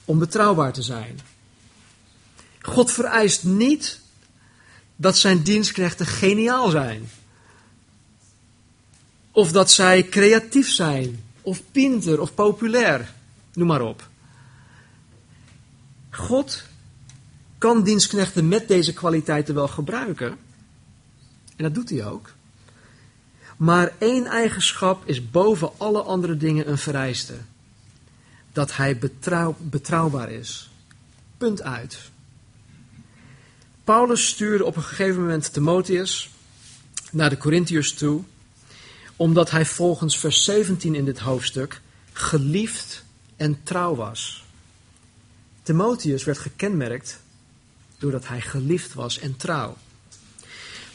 Om 0.08 0.18
betrouwbaar 0.18 0.72
te 0.72 0.82
zijn. 0.82 1.20
God 2.60 2.92
vereist 2.92 3.44
niet 3.44 4.00
dat 4.96 5.18
zijn 5.18 5.42
dienstknechten 5.42 6.06
geniaal 6.06 6.68
zijn. 6.68 7.10
Of 9.30 9.52
dat 9.52 9.70
zij 9.70 10.08
creatief 10.08 10.70
zijn, 10.70 11.24
of 11.42 11.62
pinter, 11.72 12.20
of 12.20 12.34
populair. 12.34 13.14
Noem 13.52 13.66
maar 13.66 13.82
op. 13.82 14.08
God 16.10 16.62
kan 17.58 17.82
dienstknechten 17.82 18.48
met 18.48 18.68
deze 18.68 18.92
kwaliteiten 18.92 19.54
wel 19.54 19.68
gebruiken. 19.68 20.36
En 21.56 21.64
dat 21.64 21.74
doet 21.74 21.90
hij 21.90 22.06
ook. 22.06 22.32
Maar 23.56 23.92
één 23.98 24.26
eigenschap 24.26 25.08
is 25.08 25.30
boven 25.30 25.70
alle 25.76 26.02
andere 26.02 26.36
dingen 26.36 26.68
een 26.68 26.78
vereiste. 26.78 27.34
Dat 28.58 28.76
hij 28.76 28.98
betrouw, 28.98 29.56
betrouwbaar 29.58 30.30
is. 30.30 30.70
Punt 31.36 31.62
uit. 31.62 31.98
Paulus 33.84 34.26
stuurde 34.26 34.64
op 34.64 34.76
een 34.76 34.82
gegeven 34.82 35.20
moment 35.20 35.52
Timotheus 35.52 36.30
naar 37.10 37.30
de 37.30 37.36
Corinthiërs 37.36 37.92
toe, 37.94 38.22
omdat 39.16 39.50
hij 39.50 39.66
volgens 39.66 40.18
vers 40.18 40.44
17 40.44 40.94
in 40.94 41.04
dit 41.04 41.18
hoofdstuk 41.18 41.80
geliefd 42.12 43.04
en 43.36 43.60
trouw 43.62 43.94
was. 43.94 44.44
Timotheus 45.62 46.24
werd 46.24 46.38
gekenmerkt 46.38 47.20
doordat 47.98 48.28
hij 48.28 48.40
geliefd 48.40 48.94
was 48.94 49.18
en 49.18 49.36
trouw. 49.36 49.76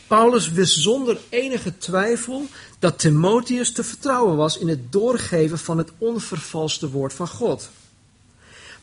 Paulus 0.07 0.51
wist 0.51 0.81
zonder 0.81 1.17
enige 1.29 1.77
twijfel 1.77 2.47
dat 2.83 2.99
Timotheus 2.99 3.71
te 3.71 3.83
vertrouwen 3.83 4.35
was 4.35 4.57
in 4.57 4.67
het 4.67 4.91
doorgeven 4.91 5.59
van 5.59 5.77
het 5.77 5.91
onvervalste 5.97 6.89
woord 6.89 7.13
van 7.13 7.27
God. 7.27 7.69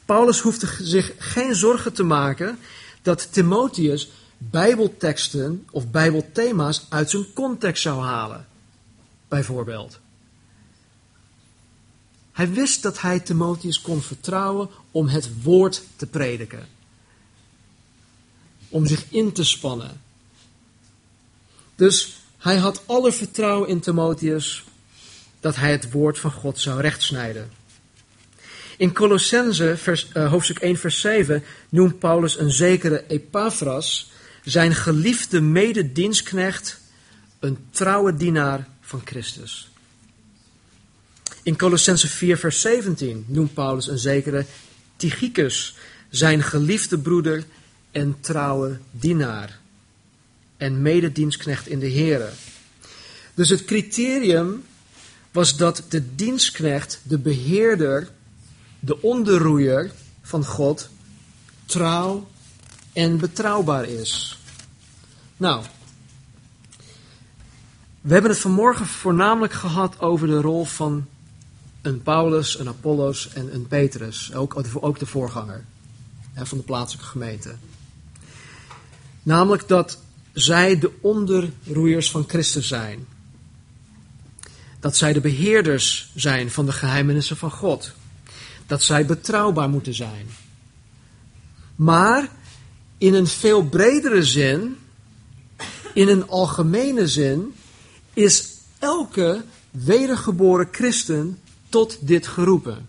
Paulus 0.05 0.41
hoefde 0.41 0.67
zich 0.79 1.13
geen 1.19 1.55
zorgen 1.55 1.93
te 1.93 2.03
maken 2.03 2.59
dat 3.03 3.33
Timotheus 3.33 4.11
Bijbelteksten 4.39 5.67
of 5.71 5.91
Bijbelthema's 5.91 6.87
uit 6.89 7.11
zijn 7.11 7.33
context 7.33 7.83
zou 7.83 8.03
halen, 8.03 8.47
bijvoorbeeld. 9.29 9.99
Hij 12.33 12.53
wist 12.53 12.83
dat 12.83 13.01
hij 13.01 13.21
Timotheus 13.21 13.81
kon 13.81 14.03
vertrouwen 14.03 14.69
om 14.91 15.09
het 15.09 15.43
woord 15.43 15.83
te 15.97 16.07
prediken. 16.07 16.69
Om 18.69 18.87
zich 18.87 19.05
in 19.11 19.33
te 19.33 19.45
spannen. 19.45 20.01
Dus 21.75 22.20
hij 22.40 22.57
had 22.57 22.83
alle 22.87 23.12
vertrouwen 23.12 23.68
in 23.68 23.81
Timotheus 23.81 24.64
dat 25.40 25.57
hij 25.57 25.70
het 25.70 25.92
woord 25.92 26.18
van 26.18 26.33
God 26.33 26.59
zou 26.59 26.81
rechtsnijden. 26.81 27.50
In 28.76 28.92
Colossense 28.92 29.76
uh, 30.14 30.31
hoofdstuk 30.31 30.59
1 30.59 30.76
vers 30.76 31.00
7 31.00 31.44
noemt 31.68 31.98
Paulus 31.98 32.38
een 32.38 32.50
zekere 32.50 33.05
Epaphras 33.09 34.11
zijn 34.44 34.74
geliefde 34.74 35.40
mededienstknecht, 35.40 36.81
een 37.38 37.59
trouwe 37.70 38.14
dienaar 38.14 38.68
van 38.81 39.00
Christus. 39.05 39.70
In 41.42 41.57
Colossense 41.57 42.09
4 42.09 42.38
vers 42.38 42.61
17 42.61 43.24
noemt 43.29 43.55
Paulus 43.55 43.88
een 43.88 43.98
zekere 43.98 44.44
Tychicus 44.96 45.74
zijn 46.11 46.42
geliefde 46.42 46.98
broeder 46.98 47.44
en 47.90 48.16
trouwe 48.20 48.79
dienaar 48.90 49.60
en 50.61 50.83
mededienstknecht 50.83 51.66
in 51.66 51.79
de 51.79 51.90
Here. 51.90 52.29
Dus 53.35 53.49
het 53.49 53.64
criterium 53.64 54.64
was 55.31 55.57
dat 55.57 55.85
de 55.88 56.14
dienstknecht, 56.14 57.01
de 57.03 57.18
beheerder, 57.18 58.11
de 58.81 59.03
onderroeier 59.03 59.92
van 60.23 60.44
God, 60.44 60.88
trouw 61.64 62.29
en 62.92 63.18
betrouwbaar 63.18 63.85
is. 63.85 64.38
Nou, 65.37 65.64
we 68.01 68.12
hebben 68.12 68.31
het 68.31 68.40
vanmorgen 68.40 68.87
voornamelijk 68.87 69.53
gehad 69.53 70.01
over 70.01 70.27
de 70.27 70.40
rol 70.40 70.64
van 70.64 71.07
een 71.83 72.03
Paulus, 72.03 72.59
een 72.59 72.68
Apollos 72.68 73.33
en 73.33 73.55
een 73.55 73.66
Petrus, 73.66 74.35
ook, 74.35 74.62
ook 74.81 74.99
de 74.99 75.07
voorganger 75.07 75.64
hè, 76.33 76.46
van 76.46 76.59
de 76.59 76.64
plaatselijke 76.64 77.11
gemeente. 77.11 77.55
Namelijk 79.23 79.68
dat 79.68 79.99
zij 80.40 80.79
de 80.79 80.92
onderroeiers 81.00 82.11
van 82.11 82.24
Christus 82.29 82.68
zijn. 82.68 83.07
Dat 84.81 84.96
zij 84.96 85.12
de 85.12 85.20
beheerders 85.20 86.11
zijn 86.14 86.50
van 86.50 86.66
de 86.66 86.72
geheimenissen 86.72 87.37
van 87.37 87.50
God. 87.50 87.92
Dat 88.66 88.83
zij 88.83 89.07
betrouwbaar 89.07 89.68
moeten 89.68 89.94
zijn. 89.94 90.26
Maar 91.76 92.29
in 92.98 93.14
een 93.14 93.26
veel 93.26 93.64
bredere 93.64 94.24
zin, 94.24 94.76
in 95.94 96.09
een 96.09 96.29
algemene 96.29 97.09
zin, 97.09 97.55
is 98.12 98.48
elke 98.79 99.44
wedergeboren 99.70 100.68
christen 100.70 101.38
tot 101.68 101.98
dit 102.00 102.26
geroepen. 102.26 102.88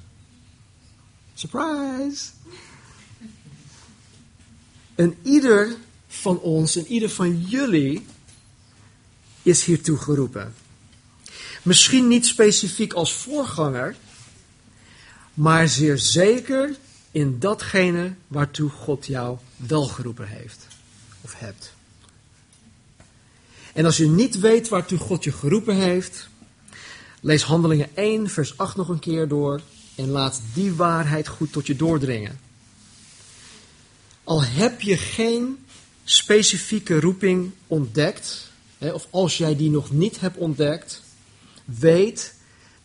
Surprise! 1.33 2.25
En 4.95 5.15
ieder 5.21 5.75
van 6.11 6.39
ons 6.39 6.75
en 6.75 6.87
ieder 6.87 7.09
van 7.09 7.41
jullie 7.41 8.05
is 9.41 9.63
hiertoe 9.63 9.97
geroepen. 9.97 10.53
Misschien 11.61 12.07
niet 12.07 12.25
specifiek 12.25 12.93
als 12.93 13.13
voorganger, 13.13 13.95
maar 15.33 15.67
zeer 15.67 15.97
zeker 15.97 16.75
in 17.11 17.39
datgene 17.39 18.13
waartoe 18.27 18.69
God 18.69 19.05
jou 19.05 19.37
wel 19.55 19.83
geroepen 19.85 20.27
heeft 20.27 20.67
of 21.21 21.39
hebt. 21.39 21.73
En 23.73 23.85
als 23.85 23.97
je 23.97 24.07
niet 24.07 24.39
weet 24.39 24.69
waartoe 24.69 24.97
God 24.97 25.23
je 25.23 25.31
geroepen 25.31 25.75
heeft, 25.75 26.29
lees 27.19 27.43
Handelingen 27.43 27.95
1, 27.95 28.29
vers 28.29 28.57
8 28.57 28.75
nog 28.75 28.89
een 28.89 28.99
keer 28.99 29.27
door 29.27 29.61
en 29.95 30.09
laat 30.09 30.41
die 30.53 30.73
waarheid 30.73 31.27
goed 31.27 31.51
tot 31.51 31.67
je 31.67 31.75
doordringen. 31.75 32.39
Al 34.23 34.43
heb 34.43 34.81
je 34.81 34.97
geen 34.97 35.65
specifieke 36.03 36.99
roeping 36.99 37.51
ontdekt, 37.67 38.51
hè, 38.77 38.91
of 38.91 39.07
als 39.09 39.37
jij 39.37 39.55
die 39.55 39.69
nog 39.69 39.91
niet 39.91 40.19
hebt 40.19 40.37
ontdekt, 40.37 41.01
weet 41.65 42.33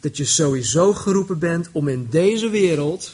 dat 0.00 0.16
je 0.16 0.24
sowieso 0.24 0.92
geroepen 0.92 1.38
bent 1.38 1.68
om 1.72 1.88
in 1.88 2.06
deze 2.10 2.48
wereld, 2.48 3.12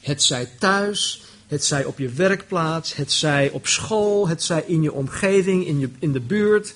het 0.00 0.22
zij 0.22 0.50
thuis, 0.58 1.22
het 1.46 1.64
zij 1.64 1.84
op 1.84 1.98
je 1.98 2.08
werkplaats, 2.08 2.94
het 2.94 3.12
zij 3.12 3.50
op 3.50 3.66
school, 3.66 4.28
het 4.28 4.42
zij 4.42 4.64
in 4.66 4.82
je 4.82 4.92
omgeving, 4.92 5.66
in, 5.66 5.78
je, 5.78 5.90
in 5.98 6.12
de 6.12 6.20
buurt, 6.20 6.74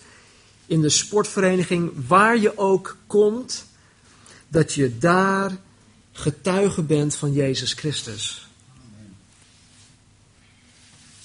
in 0.66 0.80
de 0.80 0.88
sportvereniging, 0.88 1.92
waar 2.06 2.38
je 2.38 2.58
ook 2.58 2.96
komt, 3.06 3.64
dat 4.48 4.72
je 4.72 4.98
daar 4.98 5.58
getuige 6.12 6.82
bent 6.82 7.14
van 7.14 7.32
Jezus 7.32 7.72
Christus. 7.72 8.48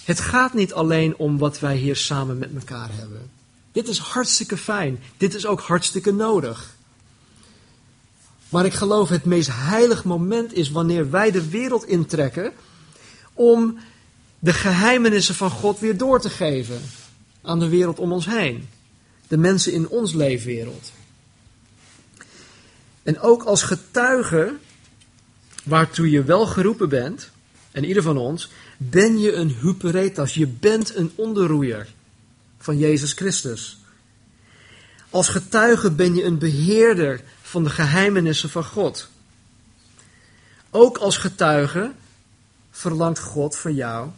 Het 0.08 0.20
gaat 0.20 0.54
niet 0.54 0.74
alleen 0.74 1.18
om 1.18 1.38
wat 1.38 1.60
wij 1.60 1.76
hier 1.76 1.96
samen 1.96 2.38
met 2.38 2.50
elkaar 2.56 2.90
hebben. 2.92 3.30
Dit 3.72 3.88
is 3.88 3.98
hartstikke 3.98 4.58
fijn. 4.58 5.00
Dit 5.18 5.34
is 5.34 5.46
ook 5.46 5.62
hartstikke 5.62 6.12
nodig. 6.12 6.76
Maar 8.50 8.66
ik 8.66 8.74
geloof 8.74 9.10
het 9.10 9.26
meest 9.26 9.50
heilig 9.52 10.04
moment 10.04 10.54
is 10.54 10.72
wanneer 10.72 11.10
wij 11.10 11.32
de 11.32 11.50
wereld 11.50 11.86
intrekken 11.86 12.54
om 13.34 13.78
de 14.40 14.54
geheimenissen 14.54 15.36
van 15.36 15.50
God 15.50 15.80
weer 15.80 15.98
door 15.98 16.22
te 16.22 16.30
geven 16.30 16.82
aan 17.42 17.60
de 17.60 17.70
wereld 17.70 18.00
om 18.00 18.12
ons 18.12 18.26
heen. 18.26 18.68
De 19.28 19.38
mensen 19.38 19.74
in 19.74 19.90
ons 19.90 20.14
leefwereld. 20.14 20.92
En 23.04 23.20
ook 23.20 23.44
als 23.44 23.62
getuige 23.64 24.54
waartoe 25.64 26.10
je 26.10 26.24
wel 26.24 26.46
geroepen 26.46 26.90
bent, 26.90 27.30
en 27.72 27.84
ieder 27.84 28.04
van 28.04 28.18
ons, 28.18 28.50
ben 28.78 29.20
je 29.20 29.34
een 29.34 29.50
huperetas. 29.50 30.34
Je 30.34 30.48
bent 30.48 30.96
een 30.96 31.12
onderroeier 31.16 31.94
van 32.58 32.78
Jezus 32.78 33.14
Christus. 33.14 33.78
Als 35.10 35.30
getuige 35.30 35.92
ben 35.92 36.16
je 36.16 36.24
een 36.24 36.38
beheerder 36.38 37.24
van 37.42 37.64
de 37.64 37.70
geheimenissen 37.70 38.50
van 38.50 38.64
God. 38.64 39.10
Ook 40.70 40.98
als 40.98 41.18
getuige 41.18 41.92
verlangt 42.72 43.20
God 43.20 43.58
van 43.58 43.74
jou 43.74 44.10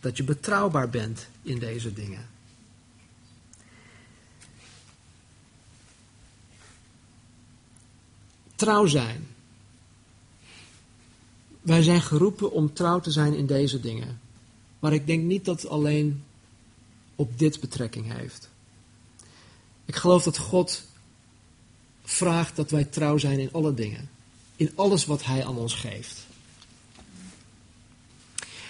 dat 0.00 0.16
je 0.16 0.24
betrouwbaar 0.24 0.90
bent 0.90 1.26
in 1.42 1.58
deze 1.58 1.92
dingen. 1.92 2.28
Trouw 8.54 8.86
zijn. 8.86 9.33
Wij 11.64 11.82
zijn 11.82 12.02
geroepen 12.02 12.52
om 12.52 12.72
trouw 12.72 13.00
te 13.00 13.10
zijn 13.10 13.34
in 13.34 13.46
deze 13.46 13.80
dingen. 13.80 14.20
Maar 14.78 14.92
ik 14.92 15.06
denk 15.06 15.22
niet 15.22 15.44
dat 15.44 15.62
het 15.62 15.70
alleen 15.70 16.24
op 17.14 17.38
dit 17.38 17.60
betrekking 17.60 18.12
heeft. 18.12 18.48
Ik 19.84 19.96
geloof 19.96 20.22
dat 20.22 20.38
God 20.38 20.82
vraagt 22.02 22.56
dat 22.56 22.70
wij 22.70 22.84
trouw 22.84 23.18
zijn 23.18 23.38
in 23.38 23.52
alle 23.52 23.74
dingen. 23.74 24.08
In 24.56 24.70
alles 24.74 25.04
wat 25.04 25.24
Hij 25.24 25.46
aan 25.46 25.56
ons 25.56 25.74
geeft. 25.74 26.26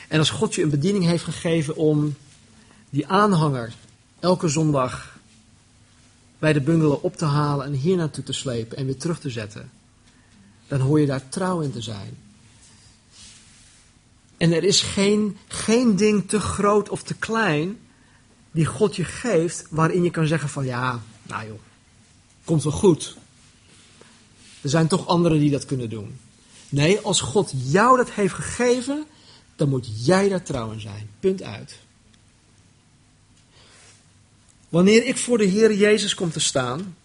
En 0.08 0.18
als 0.18 0.30
God 0.30 0.54
je 0.54 0.62
een 0.62 0.70
bediening 0.70 1.04
heeft 1.04 1.24
gegeven 1.24 1.76
om 1.76 2.14
die 2.90 3.06
aanhanger 3.06 3.74
elke 4.20 4.48
zondag 4.48 5.18
bij 6.38 6.52
de 6.52 6.60
bungalow 6.60 7.04
op 7.04 7.16
te 7.16 7.24
halen 7.24 7.66
en 7.66 7.72
hier 7.72 7.96
naartoe 7.96 8.24
te 8.24 8.32
slepen 8.32 8.76
en 8.76 8.86
weer 8.86 8.96
terug 8.96 9.20
te 9.20 9.30
zetten, 9.30 9.70
dan 10.68 10.80
hoor 10.80 11.00
je 11.00 11.06
daar 11.06 11.28
trouw 11.28 11.60
in 11.60 11.72
te 11.72 11.82
zijn. 11.82 12.23
En 14.44 14.52
er 14.52 14.64
is 14.64 14.82
geen, 14.82 15.38
geen 15.48 15.96
ding 15.96 16.28
te 16.28 16.40
groot 16.40 16.88
of 16.88 17.02
te 17.02 17.14
klein 17.14 17.78
die 18.50 18.66
God 18.66 18.96
je 18.96 19.04
geeft, 19.04 19.66
waarin 19.70 20.02
je 20.02 20.10
kan 20.10 20.26
zeggen 20.26 20.48
van 20.48 20.64
ja, 20.64 21.02
nou 21.22 21.46
joh, 21.46 21.58
komt 22.44 22.62
wel 22.62 22.72
goed. 22.72 23.16
Er 24.60 24.68
zijn 24.68 24.86
toch 24.86 25.06
anderen 25.06 25.38
die 25.38 25.50
dat 25.50 25.64
kunnen 25.64 25.90
doen. 25.90 26.18
Nee, 26.68 27.00
als 27.00 27.20
God 27.20 27.52
jou 27.54 27.96
dat 27.96 28.10
heeft 28.10 28.34
gegeven, 28.34 29.06
dan 29.56 29.68
moet 29.68 30.06
jij 30.06 30.28
daar 30.28 30.42
trouw 30.42 30.70
in 30.70 30.80
zijn. 30.80 31.10
Punt 31.20 31.42
uit. 31.42 31.78
Wanneer 34.68 35.06
ik 35.06 35.16
voor 35.16 35.38
de 35.38 35.44
Heer 35.44 35.74
Jezus 35.74 36.14
kom 36.14 36.30
te 36.30 36.40
staan 36.40 36.96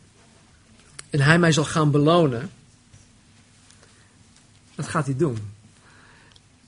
en 1.10 1.20
Hij 1.20 1.40
mij 1.40 1.52
zal 1.52 1.66
gaan 1.66 1.92
belonen, 1.92 2.52
wat 4.76 4.88
gaat 4.88 5.06
Hij 5.06 5.16
doen? 5.16 5.58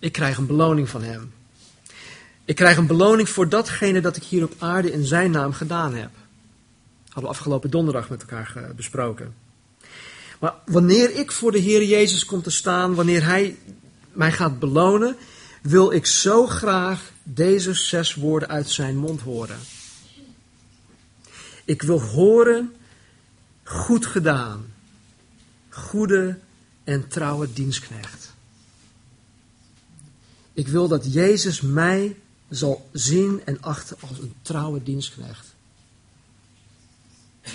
Ik 0.02 0.12
krijg 0.12 0.38
een 0.38 0.46
beloning 0.46 0.90
van 0.90 1.04
Hem. 1.04 1.34
Ik 2.46 2.56
krijg 2.56 2.78
een 2.78 2.88
beloning 2.88 3.30
voor 3.30 3.50
datgene 3.50 4.02
dat 4.02 4.16
ik 4.16 4.24
hier 4.24 4.44
op 4.44 4.54
aarde 4.58 4.92
in 4.92 5.06
Zijn 5.06 5.32
naam 5.32 5.54
gedaan 5.54 5.94
heb. 5.94 6.10
Hadden 7.06 7.24
we 7.24 7.30
afgelopen 7.30 7.70
donderdag 7.70 8.10
met 8.10 8.22
elkaar 8.22 8.72
besproken. 8.76 9.34
Maar 10.40 10.54
wanneer 10.66 11.16
ik 11.16 11.32
voor 11.32 11.52
de 11.52 11.58
Heer 11.58 11.84
Jezus 11.84 12.26
kom 12.26 12.42
te 12.42 12.50
staan, 12.50 12.96
wanneer 12.96 13.24
Hij 13.24 13.58
mij 14.12 14.32
gaat 14.32 14.60
belonen, 14.60 15.16
wil 15.62 15.92
ik 15.92 16.06
zo 16.06 16.48
graag 16.48 17.12
deze 17.24 17.74
zes 17.74 18.16
woorden 18.16 18.50
uit 18.50 18.70
zijn 18.70 18.98
mond 18.98 19.22
horen. 19.22 19.60
Ik 21.66 21.82
wil 21.82 22.02
horen, 22.02 22.74
goed 23.64 24.06
gedaan, 24.06 24.74
goede 25.70 26.40
en 26.84 27.08
trouwe 27.08 27.54
dienstknecht. 27.54 28.31
Ik 30.62 30.68
wil 30.68 30.88
dat 30.88 31.14
Jezus 31.14 31.62
mij 31.62 32.16
zal 32.50 32.90
zien 32.92 33.42
en 33.46 33.62
achten 33.62 33.98
als 34.10 34.20
een 34.20 34.34
trouwe 34.42 34.84
dienstknecht. 34.84 35.48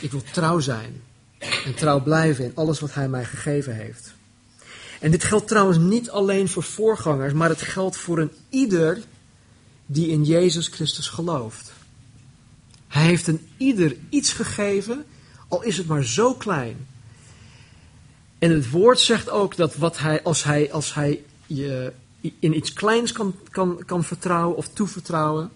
Ik 0.01 0.11
wil 0.11 0.23
trouw 0.33 0.61
zijn 0.61 1.03
en 1.38 1.75
trouw 1.75 2.03
blijven 2.03 2.45
in 2.45 2.53
alles 2.55 2.81
wat 2.81 2.95
Hij 2.95 3.09
mij 3.09 3.25
gegeven 3.25 3.75
heeft. 3.75 4.14
En 5.01 5.11
dit 5.11 5.25
geldt 5.25 5.49
trouwens 5.49 5.79
niet 5.79 6.11
alleen 6.11 6.49
voor 6.49 6.62
voorgangers, 6.62 7.33
maar 7.33 7.49
het 7.49 7.62
geldt 7.62 7.97
voor 7.97 8.19
een 8.19 8.33
ieder 8.49 9.03
die 9.87 10.09
in 10.09 10.25
Jezus 10.25 10.69
Christus 10.69 11.09
gelooft. 11.09 11.73
Hij 12.88 13.05
heeft 13.05 13.27
een 13.27 13.49
ieder 13.57 13.97
iets 14.09 14.33
gegeven, 14.33 15.05
al 15.49 15.62
is 15.62 15.77
het 15.77 15.87
maar 15.87 16.05
zo 16.05 16.35
klein. 16.35 16.87
En 18.38 18.51
het 18.51 18.71
woord 18.71 19.01
zegt 19.01 19.31
ook 19.31 19.57
dat 19.57 19.77
wat 19.77 19.99
hij, 19.99 20.23
als 20.23 20.45
hij, 20.45 20.73
als 20.73 20.95
hij 20.95 21.25
je 21.47 21.92
in 22.20 22.57
iets 22.57 22.72
kleins 22.72 23.12
kan, 23.12 23.35
kan, 23.50 23.83
kan 23.87 24.05
vertrouwen 24.05 24.57
of 24.57 24.68
toevertrouwen, 24.68 25.50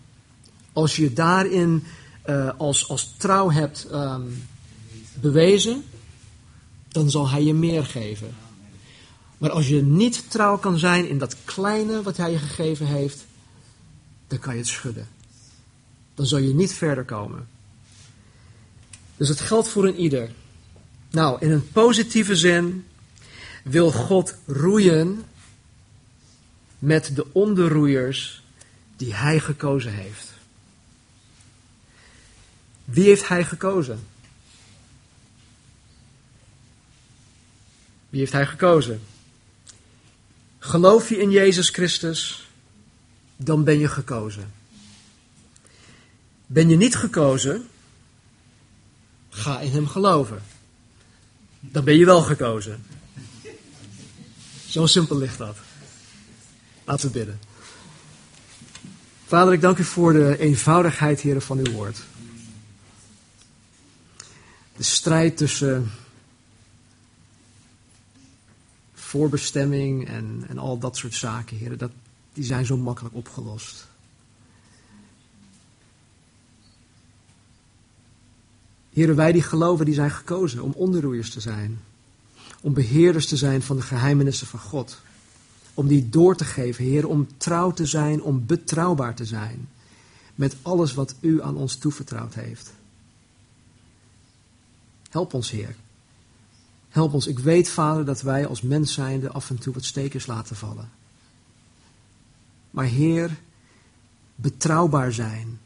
als 0.73 0.97
je 0.97 1.13
daarin 1.13 1.85
uh, 2.27 2.51
als, 2.57 2.89
als 2.89 3.15
trouw 3.17 3.51
hebt 3.51 3.87
um, 3.93 4.43
bewezen, 5.21 5.85
dan 6.89 7.11
zal 7.11 7.29
hij 7.29 7.45
je 7.45 7.55
meer 7.55 7.85
geven. 7.85 8.35
Maar 9.39 9.51
als 9.51 9.69
je 9.69 9.83
niet 9.83 10.31
trouw 10.31 10.59
kan 10.59 10.79
zijn 10.79 11.09
in 11.09 11.19
dat 11.19 11.37
kleine 11.45 12.03
wat 12.03 12.17
hij 12.17 12.31
je 12.31 12.39
gegeven 12.39 12.87
heeft, 12.87 13.25
dan 14.27 14.39
kan 14.39 14.53
je 14.53 14.59
het 14.59 14.69
schudden. 14.69 15.09
Dan 16.15 16.27
zal 16.27 16.39
je 16.39 16.55
niet 16.55 16.73
verder 16.73 17.05
komen. 17.05 17.49
Dus 19.17 19.29
het 19.29 19.41
geldt 19.41 19.69
voor 19.69 19.87
een 19.87 19.97
ieder. 19.97 20.31
Nou, 21.11 21.37
in 21.41 21.51
een 21.51 21.71
positieve 21.71 22.37
zin 22.37 22.85
wil 23.65 23.91
God 23.91 24.37
roeien 24.47 25.25
met 26.81 27.17
de 27.17 27.27
onderroeiers 27.33 28.43
die 28.97 29.15
hij 29.15 29.41
gekozen 29.41 29.93
heeft. 29.93 30.29
Wie 32.85 33.05
heeft 33.05 33.29
hij 33.29 33.45
gekozen? 33.45 34.07
Wie 38.09 38.21
heeft 38.21 38.33
hij 38.33 38.47
gekozen? 38.47 39.01
Geloof 40.59 41.09
je 41.09 41.19
in 41.19 41.31
Jezus 41.31 41.69
Christus, 41.69 42.49
dan 43.37 43.65
ben 43.65 43.79
je 43.79 43.89
gekozen. 43.89 44.53
Ben 46.47 46.69
je 46.69 46.77
niet 46.77 46.97
gekozen, 46.97 47.69
ga 49.29 49.61
in 49.61 49.73
Hem 49.73 49.87
geloven. 49.87 50.43
Dan 51.61 51.85
ben 51.85 51.97
je 51.97 52.05
wel 52.05 52.23
gekozen. 52.23 52.85
Zo 54.69 54.87
simpel 54.87 55.17
ligt 55.17 55.39
dat. 55.39 55.57
Laten 56.91 57.07
we 57.07 57.19
bidden. 57.19 57.41
Vader, 59.27 59.53
ik 59.53 59.61
dank 59.61 59.79
u 59.79 59.85
voor 59.85 60.13
de 60.13 60.39
eenvoudigheid, 60.39 61.21
heren, 61.21 61.43
van 61.43 61.59
uw 61.59 61.73
woord. 61.73 62.03
De 64.77 64.83
strijd 64.83 65.37
tussen 65.37 65.91
voorbestemming 68.95 70.09
en, 70.09 70.45
en 70.49 70.59
al 70.59 70.79
dat 70.79 70.97
soort 70.97 71.15
zaken, 71.15 71.57
heren, 71.57 71.79
dat, 71.79 71.91
die 72.33 72.45
zijn 72.45 72.67
zo 72.67 72.77
makkelijk 72.77 73.15
opgelost. 73.15 73.87
Heren, 78.93 79.17
wij 79.17 79.33
die 79.33 79.43
geloven, 79.43 79.85
die 79.85 79.95
zijn 79.95 80.11
gekozen 80.11 80.63
om 80.63 80.73
onderroeiers 80.73 81.31
te 81.31 81.41
zijn. 81.41 81.81
Om 82.61 82.75
beheerders 82.75 83.27
te 83.27 83.37
zijn 83.37 83.63
van 83.63 83.77
de 83.77 83.83
geheimenissen 83.83 84.47
van 84.47 84.61
God. 84.61 85.01
Om 85.81 85.87
die 85.87 86.09
door 86.09 86.37
te 86.37 86.45
geven, 86.45 86.85
Heer, 86.85 87.09
om 87.09 87.29
trouw 87.37 87.71
te 87.71 87.87
zijn, 87.87 88.23
om 88.23 88.47
betrouwbaar 88.47 89.15
te 89.15 89.25
zijn. 89.25 89.69
Met 90.35 90.57
alles 90.63 90.95
wat 90.95 91.15
U 91.21 91.43
aan 91.43 91.57
ons 91.57 91.77
toevertrouwd 91.77 92.35
heeft. 92.35 92.73
Help 95.11 95.35
ons, 95.35 95.51
Heer. 95.51 95.77
Help 96.89 97.13
ons. 97.13 97.27
Ik 97.27 97.39
weet, 97.39 97.69
Vader, 97.69 98.05
dat 98.05 98.23
wij 98.23 98.47
als 98.47 98.61
mens 98.61 98.93
zijnde 98.93 99.31
af 99.31 99.51
en 99.51 99.59
toe 99.59 99.75
wat 99.75 99.85
stekers 99.85 100.27
laten 100.27 100.57
vallen. 100.57 100.91
Maar 102.71 102.87
Heer, 102.87 103.39
betrouwbaar 104.35 105.13
zijn, 105.13 105.61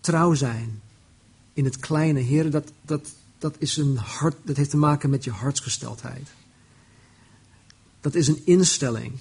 trouw 0.00 0.34
zijn 0.34 0.80
in 1.52 1.64
het 1.64 1.76
kleine, 1.76 2.20
Heer, 2.20 2.50
dat, 2.50 2.72
dat, 2.82 3.08
dat, 3.38 3.56
is 3.58 3.76
een 3.76 3.96
hart, 3.96 4.36
dat 4.42 4.56
heeft 4.56 4.70
te 4.70 4.76
maken 4.76 5.10
met 5.10 5.24
je 5.24 5.30
hartsgesteldheid. 5.30 6.28
Dat 8.00 8.14
is 8.14 8.28
een 8.28 8.42
instelling. 8.44 9.12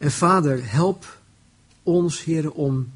En 0.00 0.10
Vader, 0.10 0.70
help 0.70 1.20
ons, 1.82 2.24
Heer, 2.24 2.52
om 2.52 2.92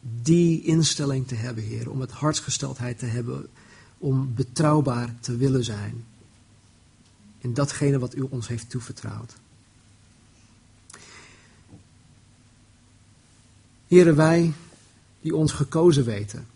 die 0.00 0.62
instelling 0.62 1.26
te 1.26 1.34
hebben, 1.34 1.64
Heer, 1.64 1.90
om 1.90 2.00
het 2.00 2.10
hartsgesteldheid 2.10 2.98
te 2.98 3.06
hebben 3.06 3.48
om 3.98 4.34
betrouwbaar 4.34 5.14
te 5.20 5.36
willen 5.36 5.64
zijn 5.64 6.04
in 7.38 7.54
datgene 7.54 7.98
wat 7.98 8.14
u 8.14 8.20
ons 8.20 8.48
heeft 8.48 8.70
toevertrouwd. 8.70 9.34
Heren, 13.86 14.16
wij 14.16 14.52
die 15.20 15.36
ons 15.36 15.52
gekozen 15.52 16.04
weten, 16.04 16.46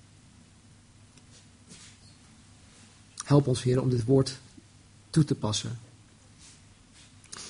help 3.24 3.46
ons, 3.46 3.62
Heer, 3.62 3.80
om 3.80 3.90
dit 3.90 4.04
woord 4.04 4.38
toe 5.10 5.24
te 5.24 5.34
passen. 5.34 5.85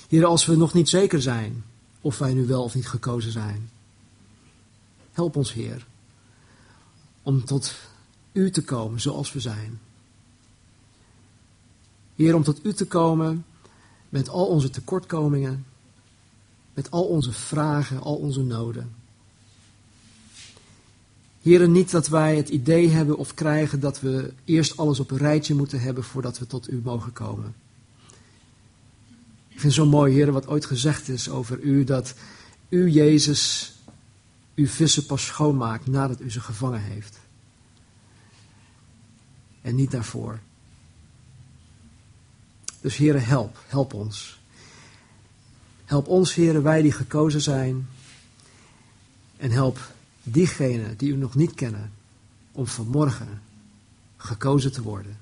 Heren, 0.07 0.29
als 0.29 0.45
we 0.45 0.55
nog 0.55 0.73
niet 0.73 0.89
zeker 0.89 1.21
zijn 1.21 1.63
of 2.01 2.17
wij 2.17 2.33
nu 2.33 2.45
wel 2.45 2.63
of 2.63 2.75
niet 2.75 2.87
gekozen 2.87 3.31
zijn, 3.31 3.69
help 5.11 5.35
ons, 5.35 5.53
Heer, 5.53 5.85
om 7.21 7.45
tot 7.45 7.75
u 8.31 8.51
te 8.51 8.63
komen 8.63 9.01
zoals 9.01 9.33
we 9.33 9.39
zijn. 9.39 9.79
Heer, 12.15 12.35
om 12.35 12.43
tot 12.43 12.65
u 12.65 12.73
te 12.73 12.85
komen 12.85 13.45
met 14.09 14.29
al 14.29 14.45
onze 14.45 14.69
tekortkomingen, 14.69 15.65
met 16.73 16.91
al 16.91 17.03
onze 17.03 17.31
vragen, 17.31 18.01
al 18.01 18.15
onze 18.15 18.41
noden. 18.41 18.95
Heren, 21.41 21.71
niet 21.71 21.91
dat 21.91 22.07
wij 22.07 22.35
het 22.35 22.49
idee 22.49 22.89
hebben 22.89 23.17
of 23.17 23.33
krijgen 23.33 23.79
dat 23.79 23.99
we 23.99 24.33
eerst 24.45 24.77
alles 24.77 24.99
op 24.99 25.11
een 25.11 25.17
rijtje 25.17 25.55
moeten 25.55 25.79
hebben 25.79 26.03
voordat 26.03 26.39
we 26.39 26.47
tot 26.47 26.69
u 26.69 26.81
mogen 26.83 27.13
komen. 27.13 27.55
Ik 29.57 29.63
vind 29.63 29.75
het 29.75 29.83
zo 29.83 29.89
mooi, 29.89 30.13
heren, 30.13 30.33
wat 30.33 30.47
ooit 30.47 30.65
gezegd 30.65 31.09
is 31.09 31.29
over 31.29 31.59
u, 31.59 31.83
dat 31.83 32.13
u, 32.69 32.89
Jezus, 32.89 33.73
uw 34.55 34.67
vissen 34.67 35.05
pas 35.05 35.25
schoonmaakt 35.25 35.87
nadat 35.87 36.21
u 36.21 36.31
ze 36.31 36.41
gevangen 36.41 36.81
heeft. 36.81 37.19
En 39.61 39.75
niet 39.75 39.91
daarvoor. 39.91 40.39
Dus 42.81 42.97
heren, 42.97 43.25
help, 43.25 43.63
help 43.67 43.93
ons. 43.93 44.39
Help 45.85 46.07
ons, 46.07 46.33
heren, 46.33 46.63
wij 46.63 46.81
die 46.81 46.91
gekozen 46.91 47.41
zijn. 47.41 47.87
En 49.37 49.51
help 49.51 49.79
diegenen 50.23 50.97
die 50.97 51.11
u 51.11 51.15
nog 51.15 51.35
niet 51.35 51.53
kennen, 51.53 51.93
om 52.51 52.67
vanmorgen 52.67 53.41
gekozen 54.17 54.71
te 54.71 54.81
worden. 54.81 55.19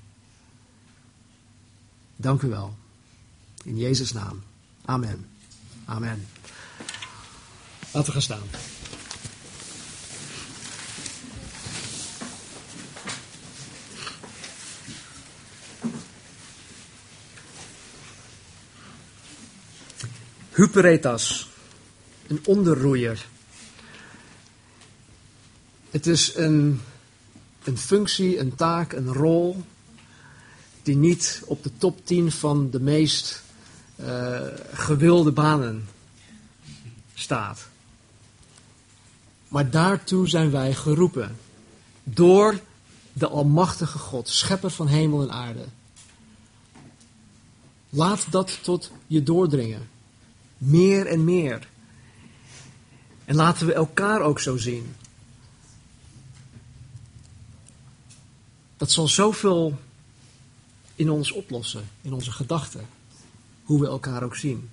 Dank 2.16 2.42
u 2.42 2.48
wel. 2.48 2.76
In 3.66 3.76
Jezus' 3.76 4.12
naam. 4.12 4.42
Amen. 4.84 5.26
Amen. 5.84 6.26
Laten 7.92 8.04
we 8.04 8.12
gaan 8.12 8.22
staan. 8.22 8.42
Huperetas, 20.50 21.48
een 22.26 22.40
onderroeier. 22.44 23.26
Het 25.90 26.06
is 26.06 26.34
een, 26.34 26.80
een 27.64 27.78
functie, 27.78 28.38
een 28.38 28.54
taak, 28.54 28.92
een 28.92 29.12
rol 29.12 29.64
die 30.82 30.96
niet 30.96 31.42
op 31.44 31.62
de 31.62 31.70
top 31.78 32.06
10 32.06 32.32
van 32.32 32.70
de 32.70 32.80
meest 32.80 33.44
uh, 33.96 34.40
gewilde 34.72 35.32
banen 35.32 35.88
staat. 37.14 37.66
Maar 39.48 39.70
daartoe 39.70 40.28
zijn 40.28 40.50
wij 40.50 40.74
geroepen. 40.74 41.36
Door 42.04 42.60
de 43.12 43.28
Almachtige 43.28 43.98
God, 43.98 44.28
Schepper 44.28 44.70
van 44.70 44.88
hemel 44.88 45.22
en 45.22 45.32
aarde. 45.32 45.64
Laat 47.90 48.26
dat 48.30 48.58
tot 48.62 48.90
je 49.06 49.22
doordringen. 49.22 49.88
Meer 50.58 51.06
en 51.06 51.24
meer. 51.24 51.68
En 53.24 53.34
laten 53.34 53.66
we 53.66 53.72
elkaar 53.72 54.20
ook 54.20 54.40
zo 54.40 54.56
zien. 54.56 54.94
Dat 58.76 58.90
zal 58.90 59.08
zoveel 59.08 59.78
in 60.94 61.10
ons 61.10 61.32
oplossen, 61.32 61.88
in 62.00 62.12
onze 62.12 62.32
gedachten, 62.32 62.86
hoe 63.66 63.80
we 63.80 63.86
elkaar 63.86 64.22
ook 64.22 64.36
zien. 64.36 64.70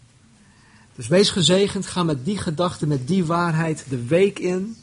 Dus 0.95 1.07
wees 1.07 1.29
gezegend, 1.29 1.87
ga 1.87 2.03
met 2.03 2.25
die 2.25 2.37
gedachte, 2.37 2.87
met 2.87 3.07
die 3.07 3.25
waarheid 3.25 3.85
de 3.89 4.05
week 4.05 4.39
in. 4.39 4.77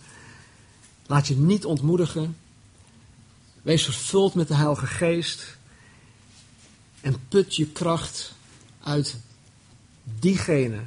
Laat 1.06 1.26
je 1.26 1.36
niet 1.36 1.64
ontmoedigen. 1.64 2.36
Wees 3.62 3.84
vervuld 3.84 4.34
met 4.34 4.48
de 4.48 4.54
Heilige 4.54 4.86
Geest. 4.86 5.56
En 7.00 7.16
put 7.28 7.56
je 7.56 7.66
kracht 7.66 8.34
uit 8.82 9.16
diegene 10.18 10.80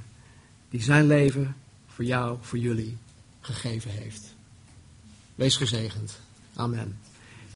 die 0.69 0.83
zijn 0.83 1.07
leven 1.07 1.55
voor 1.87 2.05
jou, 2.05 2.37
voor 2.41 2.59
jullie 2.59 2.97
gegeven 3.41 3.91
heeft. 3.91 4.33
Wees 5.35 5.57
gezegend. 5.57 6.19
Amen. 6.55 6.97